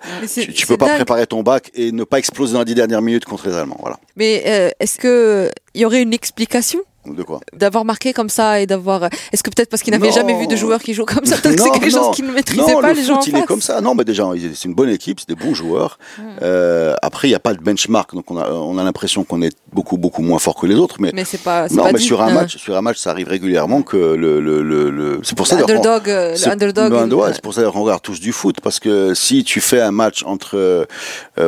tu, 0.55 0.67
peux 0.67 0.77
pas 0.77 0.95
préparer 0.95 1.27
ton 1.27 1.43
bac 1.43 1.71
et 1.73 1.91
ne 1.91 2.03
pas 2.03 2.19
exploser 2.19 2.53
dans 2.53 2.59
les 2.59 2.65
dix 2.65 2.75
dernières 2.75 3.01
minutes 3.01 3.25
contre 3.25 3.47
les 3.49 3.55
Allemands. 3.55 3.77
Voilà. 3.79 3.99
Mais 4.15 4.43
euh, 4.45 4.69
est-ce 4.79 4.97
que 4.97 5.51
il 5.73 5.81
y 5.81 5.85
aurait 5.85 6.01
une 6.01 6.13
explication? 6.13 6.79
De 7.13 7.23
quoi 7.23 7.39
D'avoir 7.53 7.85
marqué 7.85 8.13
comme 8.13 8.29
ça 8.29 8.59
et 8.59 8.65
d'avoir. 8.65 9.05
Est-ce 9.31 9.43
que 9.43 9.49
peut-être 9.49 9.69
parce 9.69 9.83
qu'il 9.83 9.91
n'avait 9.91 10.11
jamais 10.11 10.37
vu 10.39 10.47
de 10.47 10.55
joueurs 10.55 10.81
qui 10.81 10.93
jouent 10.93 11.05
comme 11.05 11.25
ça, 11.25 11.37
c'est 11.41 11.71
quelque 11.71 11.89
chose 11.89 12.15
qu'il 12.15 12.25
ne 12.25 12.31
maîtrisait 12.31 12.73
pas 12.73 12.93
les 12.93 13.03
gens. 13.03 13.19
il 13.21 13.35
est 13.35 13.45
comme 13.45 13.61
ça. 13.61 13.81
Non, 13.81 13.95
mais 13.95 14.03
déjà, 14.03 14.25
c'est 14.53 14.65
une 14.65 14.75
bonne 14.75 14.89
équipe, 14.89 15.19
c'est 15.19 15.29
des 15.29 15.35
bons 15.35 15.53
joueurs. 15.53 15.99
Hmm. 16.17 16.21
Euh, 16.41 16.95
après, 17.01 17.27
il 17.27 17.31
n'y 17.31 17.35
a 17.35 17.39
pas 17.39 17.53
de 17.53 17.59
benchmark, 17.59 18.13
donc 18.13 18.29
on 18.31 18.37
a, 18.37 18.49
on 18.49 18.77
a 18.77 18.83
l'impression 18.83 19.23
qu'on 19.23 19.41
est 19.41 19.55
beaucoup 19.73 19.97
beaucoup 19.97 20.21
moins 20.21 20.39
fort 20.39 20.55
que 20.55 20.65
les 20.65 20.75
autres. 20.75 20.97
Mais, 20.99 21.11
mais 21.13 21.25
c'est 21.25 21.41
pas. 21.41 21.67
Non, 21.69 21.85
mais 21.91 21.99
sur 21.99 22.21
un 22.21 22.31
match, 22.31 22.57
sur 22.57 22.75
un 22.75 22.81
match, 22.81 22.97
ça 22.97 23.11
arrive 23.11 23.27
régulièrement 23.27 23.81
que 23.81 23.97
le 23.97 24.39
le 24.39 24.61
le, 24.61 24.89
le... 24.89 25.19
c'est 25.23 25.35
pour 25.35 25.47
ça. 25.47 25.57
L'underdog, 25.57 26.09
euh, 26.09 26.35
l'underdog. 26.45 27.31
C'est 27.33 27.41
pour 27.41 27.53
ça 27.53 27.63
qu'on 27.63 27.83
regarde 27.83 28.01
tous 28.01 28.19
du 28.19 28.31
foot 28.31 28.57
parce 28.61 28.79
que 28.79 29.13
si 29.13 29.43
tu 29.43 29.61
fais 29.61 29.81
un 29.81 29.91
match 29.91 30.23
entre 30.23 30.57
euh, 30.57 30.85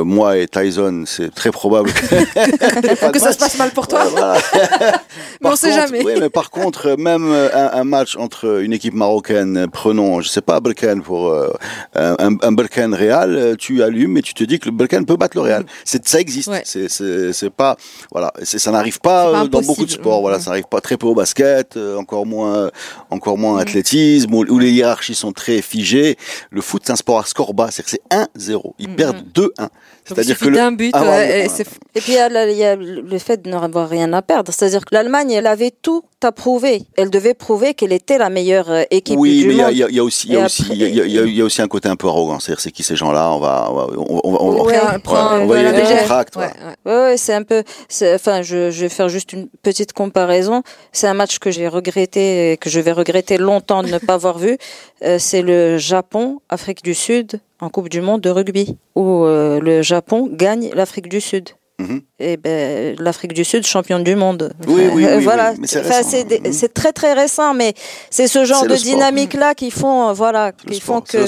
moi 0.04 0.38
et 0.38 0.48
Tyson, 0.48 1.04
c'est 1.06 1.34
très 1.34 1.52
probable 1.52 1.92
que, 1.94 3.12
que 3.12 3.20
ça 3.20 3.32
se 3.32 3.38
passe 3.38 3.58
mal 3.58 3.72
pour 3.72 3.88
toi. 3.88 4.04
mais 5.50 5.54
on 5.54 5.56
sait 5.56 5.74
jamais 5.74 6.30
par 6.30 6.50
contre, 6.50 6.96
même 6.98 7.32
euh, 7.32 7.50
un, 7.74 7.84
match 7.84 8.16
entre 8.16 8.62
une 8.62 8.74
équipe 8.74 8.94
marocaine, 8.94 9.68
prenons, 9.72 10.22
je 10.22 10.30
sais 10.30 10.42
pas, 10.42 10.60
Balkan 10.60 11.02
pour 11.02 11.30
euh, 11.30 11.52
un, 11.96 12.36
un 12.42 12.52
Balkan 12.52 12.92
Real, 12.94 13.36
euh, 13.36 13.56
tu 13.56 13.84
allumes 13.84 14.18
et 14.18 14.22
tu 14.22 14.34
te 14.34 14.44
dis 14.44 14.60
que 14.60 14.66
le 14.66 14.72
Balkan 14.72 15.04
peut 15.04 15.16
battre 15.16 15.38
le 15.38 15.44
Real. 15.44 15.66
C'est 15.86 16.08
ça 16.08 16.20
existe. 16.20 16.52
C'est 16.64 16.88
c'est 17.34 17.50
pas 17.50 17.78
voilà, 18.12 18.34
ça 18.44 18.72
n'arrive 18.72 19.00
pas, 19.00 19.46
dans 19.46 19.62
beaucoup 19.62 19.86
de 19.86 19.92
sports. 19.92 20.22
Voilà, 20.22 20.40
ça 20.40 20.52
n'arrive 20.52 20.68
pas 20.70 20.82
très 20.82 20.98
peu 20.98 21.08
au 21.08 21.16
basket, 21.16 21.78
encore 21.98 22.26
moins 22.26 22.70
encore 23.10 23.38
moins 23.38 23.60
athlétisme 23.60 24.34
où, 24.34 24.60
les 24.60 24.72
hiérarchies 24.72 25.16
sont 25.16 25.32
très 25.32 25.62
figées. 25.62 26.18
Le 26.52 26.62
foot 26.62 26.84
c'est 26.86 26.92
un 26.92 26.96
sport 26.96 27.20
à 27.20 27.26
score 27.26 27.54
bas, 27.54 27.70
c'est 27.72 27.84
que 27.84 27.90
c'est 27.90 28.02
1-0. 28.12 28.74
Ils 28.80 28.90
perdent 28.96 29.24
2-1. 29.34 29.70
C'est-à-dire 30.06 30.40
que 30.40 30.46
le 30.46 30.76
but, 30.76 30.92
ah, 30.96 31.24
et, 31.24 31.48
puis 31.96 32.14
il 32.14 32.58
y, 32.58 32.64
a 32.64 32.76
le 32.76 33.18
fait 33.20 33.42
de 33.42 33.50
n'avoir 33.50 33.88
rien 33.88 34.12
à 34.14 34.22
perdre. 34.22 34.52
C'est-à-dire 34.52 34.84
que 34.84 34.96
l'Allemagne, 34.96 35.39
elle 35.40 35.48
avait 35.48 35.72
tout 35.72 36.04
à 36.22 36.34
prouver. 36.34 36.84
Elle 36.98 37.10
devait 37.10 37.34
prouver 37.34 37.74
qu'elle 37.74 37.94
était 37.94 38.18
la 38.18 38.30
meilleure 38.30 38.70
euh, 38.70 38.84
équipe 38.92 39.18
oui, 39.18 39.40
du 39.40 39.48
monde. 39.48 39.56
Oui, 39.56 39.64
mais 39.68 39.74
il 39.74 39.96
y, 39.96 40.00
a 40.00 40.04
aussi, 40.04 40.28
il 40.28 40.34
y 40.34 41.42
a 41.42 41.46
aussi, 41.46 41.62
un 41.62 41.68
côté 41.68 41.88
un 41.88 41.96
peu 41.96 42.08
arrogant. 42.08 42.40
C'est-à-dire, 42.40 42.60
c'est 42.60 42.72
qui 42.72 42.84
ces 42.84 42.98
gens-là? 42.98 43.32
On 43.32 43.40
va, 43.40 43.70
on 43.72 43.76
va, 43.76 43.88
on 43.96 44.32
va, 44.32 44.38
on 44.42 44.52
va, 44.52 45.40
on 45.42 45.48
va 45.48 45.62
y 45.62 45.66
aller 45.66 45.82
Ouais, 46.36 46.52
ouais, 46.86 47.18
c'est 47.18 47.34
un 47.34 47.44
peu. 47.44 47.64
Enfin, 48.14 48.42
je, 48.42 48.70
je 48.70 48.82
vais 48.82 48.90
faire 48.90 49.08
juste 49.08 49.32
une 49.32 49.48
petite 49.64 49.94
comparaison. 49.94 50.62
C'est 50.92 51.08
un 51.08 51.14
match 51.14 51.40
que 51.40 51.52
j'ai 51.52 51.70
regretté, 51.70 52.58
que 52.60 52.70
je 52.70 52.82
vais 52.82 52.92
regretter 52.92 53.38
longtemps 53.38 53.82
de 53.82 53.88
ne 53.88 53.98
pas 53.98 54.16
avoir 54.16 54.38
vu. 54.38 54.58
Euh, 55.02 55.18
c'est 55.18 55.42
le 55.42 55.78
Japon, 55.78 56.42
Afrique 56.50 56.84
du 56.84 56.94
Sud, 56.94 57.40
en 57.62 57.70
Coupe 57.70 57.88
du 57.88 58.02
Monde 58.02 58.20
de 58.20 58.30
rugby, 58.30 58.78
où 58.96 59.24
euh, 59.24 59.62
le 59.62 59.82
Japon 59.82 60.30
gagne 60.30 60.72
l'Afrique 60.74 61.08
du 61.08 61.22
Sud. 61.22 61.52
Et 62.22 62.36
ben, 62.36 62.96
l'Afrique 63.00 63.34
du 63.34 63.46
Sud, 63.46 63.66
championne 63.66 64.04
du 64.04 64.16
monde. 64.16 64.52
Oui, 64.68 64.84
oui, 64.94 65.06
oui, 65.16 65.24
voilà. 65.24 65.54
Mhm. 65.54 65.66
c'est 65.66 66.74
très 66.74 66.92
très 66.92 67.14
récent, 67.14 67.54
mais 67.54 67.74
c'est 68.10 68.28
ce 68.28 68.44
genre 68.44 68.66
de 68.66 68.76
dynamique-là 68.76 69.56
qui 69.56 69.72
font, 69.72 70.12
voilà, 70.12 70.52
qui 70.52 70.82
font 70.82 71.00
que. 71.00 71.26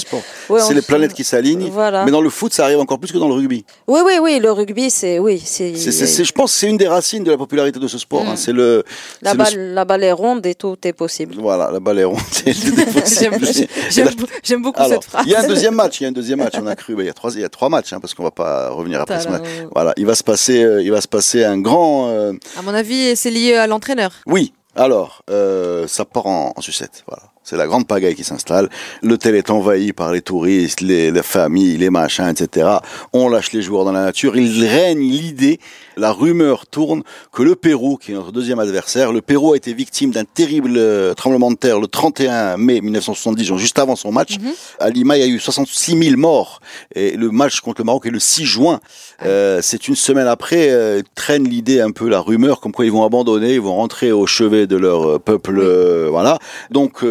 C'est 0.60 0.74
les 0.74 0.82
planètes 0.82 1.14
qui 1.14 1.24
s'alignent. 1.24 1.70
Voilà. 1.70 2.04
Mais 2.04 2.12
dans 2.12 2.22
le 2.22 2.30
foot, 2.30 2.54
ça 2.54 2.66
arrive 2.66 2.80
encore 2.80 3.00
plus 3.00 3.12
que 3.12 3.18
dans 3.18 3.30
le 3.30 3.36
rugby. 3.36 3.64
Oui, 3.88 4.02
oui, 4.06 4.14
oui. 4.22 4.40
Le 4.40 4.52
rugby, 4.52 4.90
c'est, 4.90 5.20
oui, 5.20 5.42
c'est. 5.44 5.74
Je 5.76 6.32
pense 6.34 6.52
que 6.52 6.60
c'est 6.60 6.68
une 6.68 6.78
des 6.78 6.88
racines 6.88 7.24
de 7.24 7.32
la 7.32 7.38
popularité 7.38 7.80
de 7.80 7.88
ce 7.88 7.98
sport. 7.98 8.24
Hein. 8.28 8.34
Mm. 8.34 8.38
C'est 8.38 8.54
le. 8.54 8.84
La 9.22 9.34
balle, 9.34 9.74
la 9.74 9.86
balle 9.86 10.04
est 10.04 10.12
ronde 10.12 10.46
et 10.46 10.56
tout 10.56 10.78
est 10.84 10.94
possible. 10.94 11.36
Voilà, 11.38 11.70
la 11.72 11.80
balle 11.80 12.00
est 12.00 12.04
ronde. 12.04 12.20
J'aime 14.44 14.62
beaucoup 14.62 14.84
cette 14.88 15.06
phrase. 15.06 15.24
Il 15.26 15.32
y 15.32 15.36
a 15.36 15.42
un 15.42 15.48
deuxième 15.48 15.76
match. 15.76 16.02
Il 16.02 16.04
y 16.04 16.06
a 16.06 16.10
un 16.10 16.14
deuxième 16.14 16.40
match. 16.40 16.54
On 16.62 16.68
a 16.68 16.76
cru. 16.76 16.96
Il 17.00 17.06
y 17.06 17.10
a 17.10 17.14
trois, 17.14 17.32
il 17.34 17.42
y 17.42 17.46
a 17.46 17.50
trois 17.50 17.70
matchs, 17.70 17.94
hein, 17.94 18.00
parce 18.02 18.14
qu'on 18.14 18.24
va 18.24 18.32
pas 18.32 18.70
revenir 18.70 19.00
après 19.02 19.22
ce 19.22 19.30
match. 19.30 19.44
Voilà, 19.74 19.94
il 19.96 20.06
va 20.06 20.16
se 20.16 20.24
passer, 20.24 20.66
euh, 20.82 20.86
il 20.86 20.92
va 20.92 21.02
se 21.02 21.08
passer 21.08 21.44
un 21.44 21.60
grand. 21.60 22.10
Euh, 22.10 22.34
à 22.58 22.62
mon 22.62 22.74
avis, 22.74 23.16
c'est 23.16 23.32
lié 23.32 23.56
à 23.56 23.68
l'entraîneur. 23.68 24.12
Oui. 24.26 24.54
Alors, 24.76 25.22
euh, 25.30 25.86
ça 25.88 26.06
part 26.06 26.28
en, 26.28 26.54
en 26.56 26.62
sucette. 26.62 27.04
Voilà. 27.08 27.24
C'est 27.44 27.58
la 27.58 27.68
grande 27.68 27.88
pagaille 27.88 28.16
qui 28.16 28.24
s'installe. 28.24 28.70
L'hôtel 29.02 29.36
est 29.36 29.50
envahi 29.50 29.94
par 29.94 30.12
les 30.12 30.22
touristes, 30.22 30.82
les, 30.82 31.12
les, 31.12 31.24
familles, 31.24 31.78
les 31.78 31.90
machins, 31.90 32.30
etc. 32.30 32.70
On 33.14 33.30
lâche 33.30 33.52
les 33.52 33.62
joueurs 33.62 33.84
dans 33.84 33.92
la 33.92 34.04
nature. 34.04 34.36
Il 34.38 34.66
règne 34.66 35.02
l'idée, 35.02 35.60
la 35.98 36.12
rumeur 36.12 36.68
tourne 36.68 37.04
que 37.32 37.44
le 37.44 37.56
Pérou, 37.56 37.98
qui 37.98 38.12
est 38.12 38.16
notre 38.16 38.32
deuxième 38.32 38.60
adversaire, 38.60 39.12
le 39.12 39.22
Pérou 39.22 39.54
a 39.54 39.58
été 39.58 39.74
victime 39.74 40.12
d'un 40.12 40.24
terrible 40.24 40.74
euh, 40.78 41.14
tremblement 41.14 41.52
de 41.52 41.56
terre 41.58 41.80
le 41.80 41.88
31 41.88 42.58
mai 42.58 42.80
1970, 42.82 43.58
juste 43.58 43.80
avant 43.80 43.96
son 43.96 44.12
match. 44.12 44.38
Mhm. 44.40 44.52
À 44.80 44.90
Lima, 44.90 45.18
il 45.18 45.22
y 45.22 45.24
a 45.24 45.28
eu 45.28 45.40
66 45.40 45.98
000 45.98 46.18
morts. 46.18 46.62
Et 46.96 47.18
le 47.18 47.32
match 47.32 47.60
contre 47.62 47.82
le 47.82 47.86
Maroc 47.86 48.06
est 48.06 48.12
le 48.12 48.20
6 48.20 48.46
juin. 48.46 48.80
Euh, 49.24 49.60
c'est 49.62 49.88
une 49.88 49.96
semaine 49.96 50.28
après, 50.28 50.70
euh, 50.70 51.02
traîne 51.16 51.48
l'idée 51.48 51.82
un 51.82 51.92
peu, 51.92 52.10
la 52.10 52.20
rumeur, 52.20 52.60
comme 52.60 52.72
quoi 52.72 52.86
ils 52.86 52.92
vont 52.92 53.06
abandonner, 53.06 53.54
ils 53.54 53.62
vont 53.62 53.76
rentrer 53.76 54.12
au 54.12 54.26
chevet 54.26 54.68
de 54.68 54.76
leur 54.76 55.10
euh, 55.10 55.20
peuple. 55.20 55.60
Euh, 55.60 56.08
voilà. 56.10 56.40
Donc, 56.70 57.04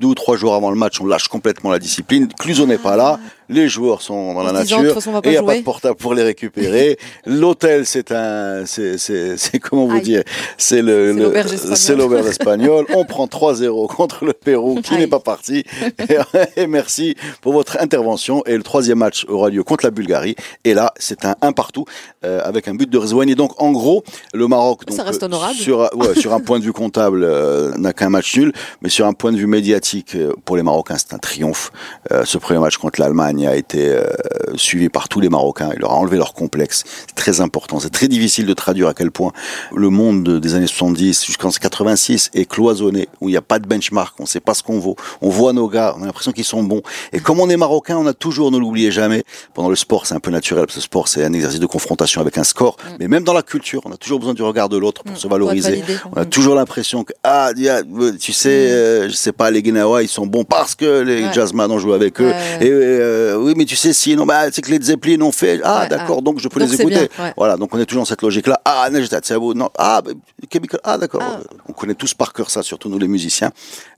deux 0.00 0.06
ou 0.08 0.14
trois 0.14 0.36
jours 0.36 0.54
avant 0.54 0.70
le 0.70 0.76
match, 0.76 1.00
on 1.00 1.06
lâche 1.06 1.28
complètement 1.28 1.70
la 1.70 1.78
discipline. 1.78 2.28
Cluzo 2.28 2.66
n'est 2.66 2.78
pas 2.78 2.96
là 2.96 3.18
les 3.48 3.68
joueurs 3.68 4.02
sont 4.02 4.34
dans 4.34 4.42
la 4.42 4.52
nature 4.52 4.80
et 4.80 4.84
il 5.24 5.30
n'y 5.30 5.36
a 5.36 5.42
pas 5.42 5.56
de 5.56 5.62
portable 5.62 5.96
pour 5.96 6.14
les 6.14 6.22
récupérer. 6.22 6.98
L'hôtel, 7.26 7.86
c'est 7.86 8.12
un, 8.12 8.64
c'est, 8.66 9.58
comment 9.60 9.86
vous 9.86 10.00
dire, 10.00 10.22
c'est 10.56 10.82
le, 10.82 11.32
c'est 11.74 11.96
l'auberge 11.96 12.26
espagnole. 12.26 12.86
On 12.94 13.04
prend 13.04 13.26
3-0 13.26 13.88
contre 13.88 14.24
le 14.24 14.32
Pérou 14.32 14.80
qui 14.80 14.96
n'est 14.96 15.06
pas 15.06 15.20
parti. 15.20 15.64
Et, 16.56 16.66
merci 16.66 17.16
pour 17.40 17.52
votre 17.52 17.80
intervention. 17.80 18.42
Et 18.46 18.56
le 18.56 18.62
troisième 18.62 18.98
match 18.98 19.26
aura 19.28 19.50
lieu 19.50 19.62
contre 19.62 19.84
la 19.84 19.90
Bulgarie. 19.90 20.36
Et 20.64 20.74
là, 20.74 20.92
c'est 20.98 21.24
un 21.24 21.36
1 21.40 21.52
partout 21.52 21.84
euh, 22.24 22.40
avec 22.44 22.68
un 22.68 22.74
but 22.74 22.88
de 22.88 22.98
Rezouane. 22.98 23.28
Et 23.28 23.34
donc, 23.34 23.60
en 23.60 23.72
gros, 23.72 24.04
le 24.32 24.46
Maroc, 24.48 24.86
donc, 24.86 24.96
Ça 24.96 25.04
reste 25.04 25.22
honorable. 25.22 25.56
sur, 25.56 25.90
ouais, 25.94 26.14
sur 26.14 26.32
un 26.32 26.40
point 26.40 26.58
de 26.58 26.64
vue 26.64 26.72
comptable, 26.72 27.24
euh, 27.24 27.72
n'a 27.76 27.92
qu'un 27.92 28.08
match 28.08 28.36
nul, 28.36 28.52
mais 28.82 28.88
sur 28.88 29.06
un 29.06 29.12
point 29.12 29.32
de 29.32 29.36
vue 29.36 29.46
médiatique, 29.46 30.14
euh, 30.14 30.32
pour 30.44 30.56
les 30.56 30.62
Marocains, 30.62 30.96
c'est 30.98 31.14
un 31.14 31.18
triomphe. 31.18 31.70
ce 32.24 32.38
premier 32.38 32.60
match 32.60 32.76
contre 32.76 33.00
l'Allemagne 33.00 33.33
a 33.42 33.56
été 33.56 33.88
euh, 33.88 34.04
suivi 34.56 34.88
par 34.88 35.08
tous 35.08 35.20
les 35.20 35.28
Marocains. 35.28 35.70
Il 35.74 35.80
leur 35.80 35.92
a 35.92 35.96
enlevé 35.96 36.16
leur 36.16 36.34
complexe. 36.34 36.84
C'est 36.86 37.14
très 37.14 37.40
important. 37.40 37.80
C'est 37.80 37.90
très 37.90 38.08
difficile 38.08 38.46
de 38.46 38.54
traduire 38.54 38.88
à 38.88 38.94
quel 38.94 39.10
point 39.10 39.32
le 39.74 39.90
monde 39.90 40.40
des 40.40 40.54
années 40.54 40.66
70 40.66 41.24
jusqu'en 41.24 41.50
86 41.50 42.30
est 42.34 42.44
cloisonné, 42.44 43.08
où 43.20 43.28
il 43.28 43.32
n'y 43.32 43.36
a 43.36 43.42
pas 43.42 43.58
de 43.58 43.66
benchmark, 43.66 44.14
on 44.18 44.24
ne 44.24 44.28
sait 44.28 44.40
pas 44.40 44.54
ce 44.54 44.62
qu'on 44.62 44.78
vaut. 44.78 44.96
On 45.20 45.28
voit 45.28 45.52
nos 45.52 45.68
gars, 45.68 45.94
on 45.98 46.02
a 46.02 46.06
l'impression 46.06 46.32
qu'ils 46.32 46.44
sont 46.44 46.62
bons. 46.62 46.82
Et 47.12 47.20
comme 47.20 47.40
on 47.40 47.48
est 47.48 47.56
Marocain, 47.56 47.96
on 47.96 48.06
a 48.06 48.12
toujours, 48.12 48.50
ne 48.50 48.58
l'oubliez 48.58 48.90
jamais, 48.90 49.24
pendant 49.54 49.68
le 49.68 49.76
sport, 49.76 50.06
c'est 50.06 50.14
un 50.14 50.20
peu 50.20 50.30
naturel, 50.30 50.66
parce 50.66 50.74
que 50.74 50.80
le 50.80 50.84
sport, 50.84 51.08
c'est 51.08 51.24
un 51.24 51.32
exercice 51.32 51.60
de 51.60 51.66
confrontation 51.66 52.20
avec 52.20 52.38
un 52.38 52.44
score. 52.44 52.76
Mm. 52.76 52.96
Mais 53.00 53.08
même 53.08 53.24
dans 53.24 53.32
la 53.32 53.42
culture, 53.42 53.82
on 53.84 53.92
a 53.92 53.96
toujours 53.96 54.18
besoin 54.18 54.34
du 54.34 54.42
regard 54.42 54.68
de 54.68 54.76
l'autre 54.76 55.02
pour 55.02 55.14
mm. 55.14 55.18
se 55.18 55.28
valoriser. 55.28 55.82
on 56.12 56.16
a 56.16 56.24
toujours 56.24 56.54
l'impression 56.54 57.04
que, 57.04 57.12
ah, 57.22 57.50
tu 58.20 58.32
sais, 58.32 58.48
mm. 58.48 58.70
euh, 58.70 59.08
je 59.08 59.14
sais 59.14 59.32
pas, 59.32 59.50
les 59.50 59.62
Guénawa, 59.62 60.02
ils 60.02 60.08
sont 60.08 60.26
bons 60.26 60.44
parce 60.44 60.74
que 60.74 61.00
les 61.00 61.32
Jazzman 61.32 61.70
ont 61.70 61.78
joué 61.78 61.94
avec 61.94 62.20
eux. 62.20 62.32
Et 62.60 62.68
euh, 62.70 63.23
euh, 63.24 63.36
oui, 63.36 63.54
mais 63.56 63.64
tu 63.64 63.76
sais, 63.76 63.92
sinon, 63.92 64.26
bah, 64.26 64.50
c'est 64.52 64.62
que 64.62 64.70
les 64.70 64.80
Zeppelin 64.80 65.20
ont 65.22 65.32
fait. 65.32 65.60
Ah, 65.64 65.86
d'accord, 65.86 66.22
donc 66.22 66.40
je 66.40 66.48
peux 66.48 66.60
les 66.60 66.74
écouter. 66.74 67.08
Voilà, 67.36 67.56
donc 67.56 67.74
on 67.74 67.78
est 67.78 67.86
toujours 67.86 68.02
dans 68.02 68.06
cette 68.06 68.22
logique-là. 68.22 68.60
Ah, 68.64 68.88
non, 68.90 69.70
ah, 69.78 70.02
bah, 70.02 70.12
Chemical, 70.52 70.80
ah, 70.84 70.98
d'accord. 70.98 71.22
Ah. 71.22 71.40
On 71.68 71.72
connaît 71.72 71.94
tous 71.94 72.14
par 72.14 72.32
cœur 72.32 72.50
ça, 72.50 72.62
surtout 72.62 72.88
nous 72.88 72.98
les 72.98 73.08
musiciens. 73.08 73.50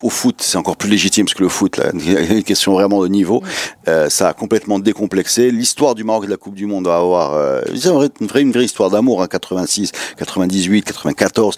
Au 0.03 0.11
foot, 0.11 0.37
c'est 0.41 0.57
encore 0.57 0.77
plus 0.77 0.89
légitime 0.89 1.27
parce 1.27 1.35
que 1.35 1.43
le 1.43 1.49
foot, 1.49 1.77
là, 1.77 1.91
il 1.95 2.13
y 2.13 2.17
a 2.17 2.21
une 2.21 2.43
question 2.43 2.73
vraiment 2.73 3.03
de 3.03 3.09
niveau. 3.09 3.43
Euh, 3.89 4.09
ça 4.09 4.29
a 4.29 4.33
complètement 4.33 4.79
décomplexé. 4.79 5.51
L'histoire 5.51 5.95
du 5.95 6.05
Maroc 6.05 6.27
de 6.27 6.31
la 6.31 6.37
Coupe 6.37 6.55
du 6.55 6.67
Monde 6.67 6.87
va 6.87 6.97
avoir 6.97 7.35
euh, 7.35 7.63
une 7.73 8.27
vraie, 8.27 8.41
une 8.41 8.53
vraie 8.53 8.65
histoire 8.65 8.91
d'amour. 8.91 9.23
Hein, 9.23 9.29
86, 9.29 9.93
98, 10.17 10.85
94. 10.85 11.57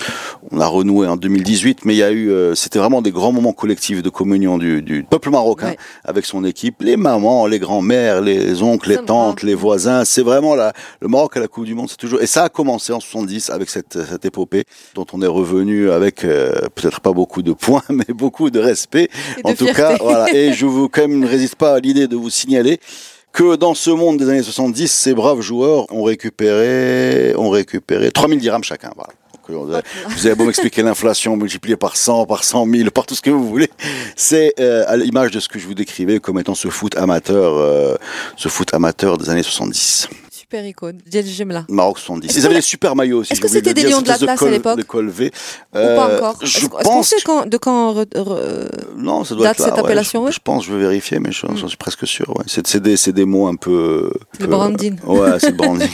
On 0.50 0.60
a 0.60 0.66
renoué 0.66 1.06
en 1.06 1.16
2018, 1.16 1.84
mais 1.84 1.94
il 1.94 1.98
y 1.98 2.02
a 2.02 2.10
eu, 2.10 2.30
euh, 2.30 2.54
c'était 2.54 2.78
vraiment 2.78 3.02
des 3.02 3.10
grands 3.10 3.32
moments 3.32 3.52
collectifs 3.52 4.02
de 4.02 4.10
communion 4.10 4.58
du, 4.58 4.82
du 4.82 5.04
peuple 5.04 5.30
marocain 5.30 5.74
avec 6.04 6.24
son 6.24 6.44
équipe, 6.44 6.82
les 6.82 6.96
mamans, 6.96 7.46
les 7.46 7.57
grands-mères, 7.58 8.20
les 8.20 8.62
oncles, 8.62 8.90
les 8.90 8.98
tantes, 8.98 9.42
les 9.42 9.54
voisins. 9.54 10.04
C'est 10.04 10.22
vraiment 10.22 10.54
la, 10.54 10.72
le 11.00 11.08
Maroc 11.08 11.36
à 11.36 11.40
la 11.40 11.48
Coupe 11.48 11.64
du 11.64 11.74
Monde. 11.74 11.88
C'est 11.90 11.96
toujours 11.96 12.20
et 12.20 12.26
ça 12.26 12.44
a 12.44 12.48
commencé 12.48 12.92
en 12.92 13.00
70 13.00 13.50
avec 13.50 13.70
cette, 13.70 13.98
cette 14.04 14.24
épopée 14.24 14.64
dont 14.94 15.06
on 15.12 15.22
est 15.22 15.26
revenu 15.26 15.90
avec 15.90 16.24
euh, 16.24 16.52
peut-être 16.74 17.00
pas 17.00 17.12
beaucoup 17.12 17.42
de 17.42 17.52
points, 17.52 17.82
mais 17.88 18.06
beaucoup 18.08 18.50
de 18.50 18.58
respect. 18.58 19.08
en 19.44 19.54
tout 19.54 19.66
cas, 19.66 19.96
voilà. 20.00 20.26
Et 20.34 20.52
je 20.52 20.66
vous 20.66 20.88
quand 20.88 21.02
même 21.02 21.18
ne 21.18 21.28
résiste 21.28 21.56
pas 21.56 21.74
à 21.74 21.80
l'idée 21.80 22.08
de 22.08 22.16
vous 22.16 22.30
signaler 22.30 22.80
que 23.32 23.56
dans 23.56 23.74
ce 23.74 23.90
monde 23.90 24.16
des 24.16 24.28
années 24.28 24.42
70, 24.42 24.90
ces 24.90 25.14
braves 25.14 25.40
joueurs 25.40 25.86
ont 25.92 26.02
récupéré, 26.02 27.34
ont 27.36 27.50
récupéré 27.50 28.10
3000 28.10 28.40
dirhams 28.40 28.64
chacun. 28.64 28.90
Voilà. 28.96 29.12
Vous 29.48 30.26
avez 30.26 30.34
beau 30.34 30.44
m'expliquer 30.44 30.82
l'inflation 30.82 31.36
multipliée 31.36 31.76
par 31.76 31.96
100, 31.96 32.26
par 32.26 32.44
100 32.44 32.66
000, 32.66 32.90
par 32.90 33.06
tout 33.06 33.14
ce 33.14 33.22
que 33.22 33.30
vous 33.30 33.48
voulez. 33.48 33.70
C'est 34.16 34.54
euh, 34.60 34.84
à 34.86 34.96
l'image 34.96 35.30
de 35.30 35.40
ce 35.40 35.48
que 35.48 35.58
je 35.58 35.66
vous 35.66 35.74
décrivais 35.74 36.20
comme 36.20 36.38
étant 36.38 36.54
ce 36.54 36.68
foot 36.68 36.96
amateur, 36.96 37.56
euh, 37.56 37.96
ce 38.36 38.48
foot 38.48 38.72
amateur 38.74 39.16
des 39.18 39.30
années 39.30 39.42
70 39.42 40.08
super 40.48 40.66
icône. 40.66 40.98
Là. 41.48 41.66
Maroc 41.68 41.98
70. 41.98 42.34
Ils 42.34 42.46
avaient 42.46 42.54
des 42.54 42.60
super 42.62 42.96
maillots 42.96 43.20
aussi. 43.20 43.32
Est-ce 43.32 43.40
que 43.40 43.48
c'était 43.48 43.74
des 43.74 43.82
lions 43.82 44.00
de 44.00 44.08
l'Atlas 44.08 44.42
à 44.42 44.50
l'époque 44.50 44.78
De 44.78 45.30
euh, 45.76 45.92
Ou 45.92 45.96
pas 45.96 46.16
encore 46.16 46.38
Je 46.42 46.66
pense. 46.66 47.14
De 47.46 47.56
quand 47.58 47.94
non, 48.96 49.24
ça 49.24 49.34
doit 49.34 49.50
être 49.50 49.58
là, 49.58 49.64
cette 49.66 49.78
appellation 49.78 50.30
je, 50.30 50.38
pense, 50.42 50.64
je 50.64 50.72
vais 50.72 50.80
vérifier, 50.80 51.18
mais 51.18 51.32
j'en 51.32 51.52
mm. 51.52 51.68
suis 51.68 51.76
presque 51.76 52.06
sûr. 52.06 52.32
C'est 52.46 53.12
des, 53.12 53.24
mots 53.24 53.46
un 53.46 53.56
peu. 53.56 54.10
Le 54.40 54.46
branding. 54.46 54.98
Ouais, 55.04 55.38
c'est 55.38 55.50
le 55.50 55.56
branding. 55.56 55.88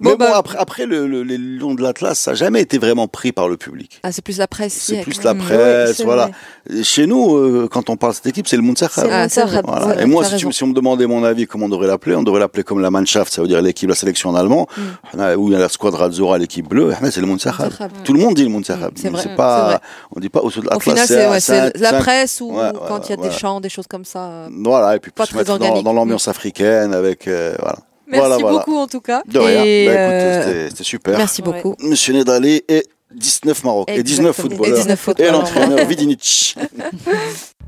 Mais 0.00 0.10
bon, 0.10 0.16
bah, 0.16 0.32
après, 0.36 0.56
après 0.58 0.86
le, 0.86 1.06
le, 1.06 1.22
les 1.22 1.38
lions 1.38 1.74
de 1.74 1.82
l'Atlas, 1.82 2.18
ça 2.18 2.32
n'a 2.32 2.34
jamais 2.36 2.60
été 2.60 2.78
vraiment 2.78 3.08
pris 3.08 3.32
par 3.32 3.48
le 3.48 3.56
public. 3.56 4.00
Ah, 4.02 4.12
c'est 4.12 4.22
plus 4.22 4.38
la 4.38 4.46
presse. 4.46 4.74
C'est 4.74 5.02
plus 5.02 5.22
la 5.22 5.34
presse, 5.34 6.02
voilà. 6.02 6.30
Chez 6.82 7.06
nous, 7.06 7.36
euh, 7.36 7.68
quand 7.70 7.90
on 7.90 7.96
parle 7.96 8.12
de 8.12 8.16
cette 8.16 8.26
équipe, 8.26 8.46
c'est 8.46 8.56
le 8.56 8.62
voilà. 9.64 10.02
Et 10.02 10.06
moi, 10.06 10.24
si, 10.24 10.64
on 10.64 10.66
me 10.68 10.74
demandait 10.74 11.06
mon 11.06 11.24
avis, 11.24 11.46
comment 11.46 11.66
on 11.66 11.68
devrait 11.68 11.86
l'appeler, 11.86 12.14
on 12.14 12.22
devrait 12.22 12.40
l'appeler 12.40 12.47
comme 12.64 12.80
la 12.80 12.90
Mannschaft, 12.90 13.32
ça 13.32 13.42
veut 13.42 13.48
dire 13.48 13.62
l'équipe, 13.62 13.88
la 13.88 13.94
sélection 13.94 14.30
en 14.30 14.34
allemand, 14.34 14.66
mm. 15.14 15.36
ou 15.36 15.50
la 15.50 15.68
squadra 15.68 16.06
Azura, 16.06 16.38
l'équipe 16.38 16.68
bleue, 16.68 16.92
c'est 17.10 17.20
le 17.20 17.26
Muntakhab. 17.26 17.72
Tout 18.04 18.12
le 18.12 18.20
monde 18.20 18.34
dit 18.34 18.44
le 18.44 18.50
Muntakhab. 18.50 18.92
Mm, 18.92 18.96
c'est 18.96 19.10
vrai. 19.10 19.36
Pas, 19.36 19.80
on 20.14 20.20
dit 20.20 20.28
pas 20.28 20.40
au 20.40 20.50
de 20.50 20.74
Au 20.74 20.80
final, 20.80 21.06
c'est 21.06 21.78
la 21.78 21.92
presse 21.94 22.40
ou 22.40 22.52
quand 22.88 23.08
il 23.08 23.10
y 23.10 23.12
a 23.12 23.16
des 23.16 23.30
chants, 23.30 23.60
des 23.60 23.68
choses 23.68 23.86
comme 23.86 24.04
ça. 24.04 24.48
Voilà, 24.50 24.96
et 24.96 24.98
puis 24.98 25.10
pas 25.10 25.26
se 25.26 25.36
mettre 25.36 25.58
dans 25.58 25.92
l'ambiance 25.92 26.28
africaine 26.28 26.94
avec, 26.94 27.28
euh, 27.28 27.54
voilà. 27.60 27.78
Merci 28.10 28.42
beaucoup 28.42 28.76
en 28.76 28.86
tout 28.86 29.00
cas. 29.00 29.22
De 29.26 29.38
rien. 29.38 29.60
Bah, 29.86 30.00
euh, 30.00 30.68
c'était 30.70 30.84
super. 30.84 31.18
Merci 31.18 31.42
beaucoup. 31.42 31.74
Monsieur 31.80 32.14
Nedali 32.14 32.62
et 32.68 32.84
19 33.14 33.64
Maroc 33.64 33.88
et 33.90 34.02
19 34.02 34.34
footballeurs. 34.34 34.78
Et, 34.78 34.80
19 34.80 34.98
footballeurs. 34.98 35.34
et 35.34 35.38
l'entraîneur 35.38 35.86
Vidinic. 35.86 36.56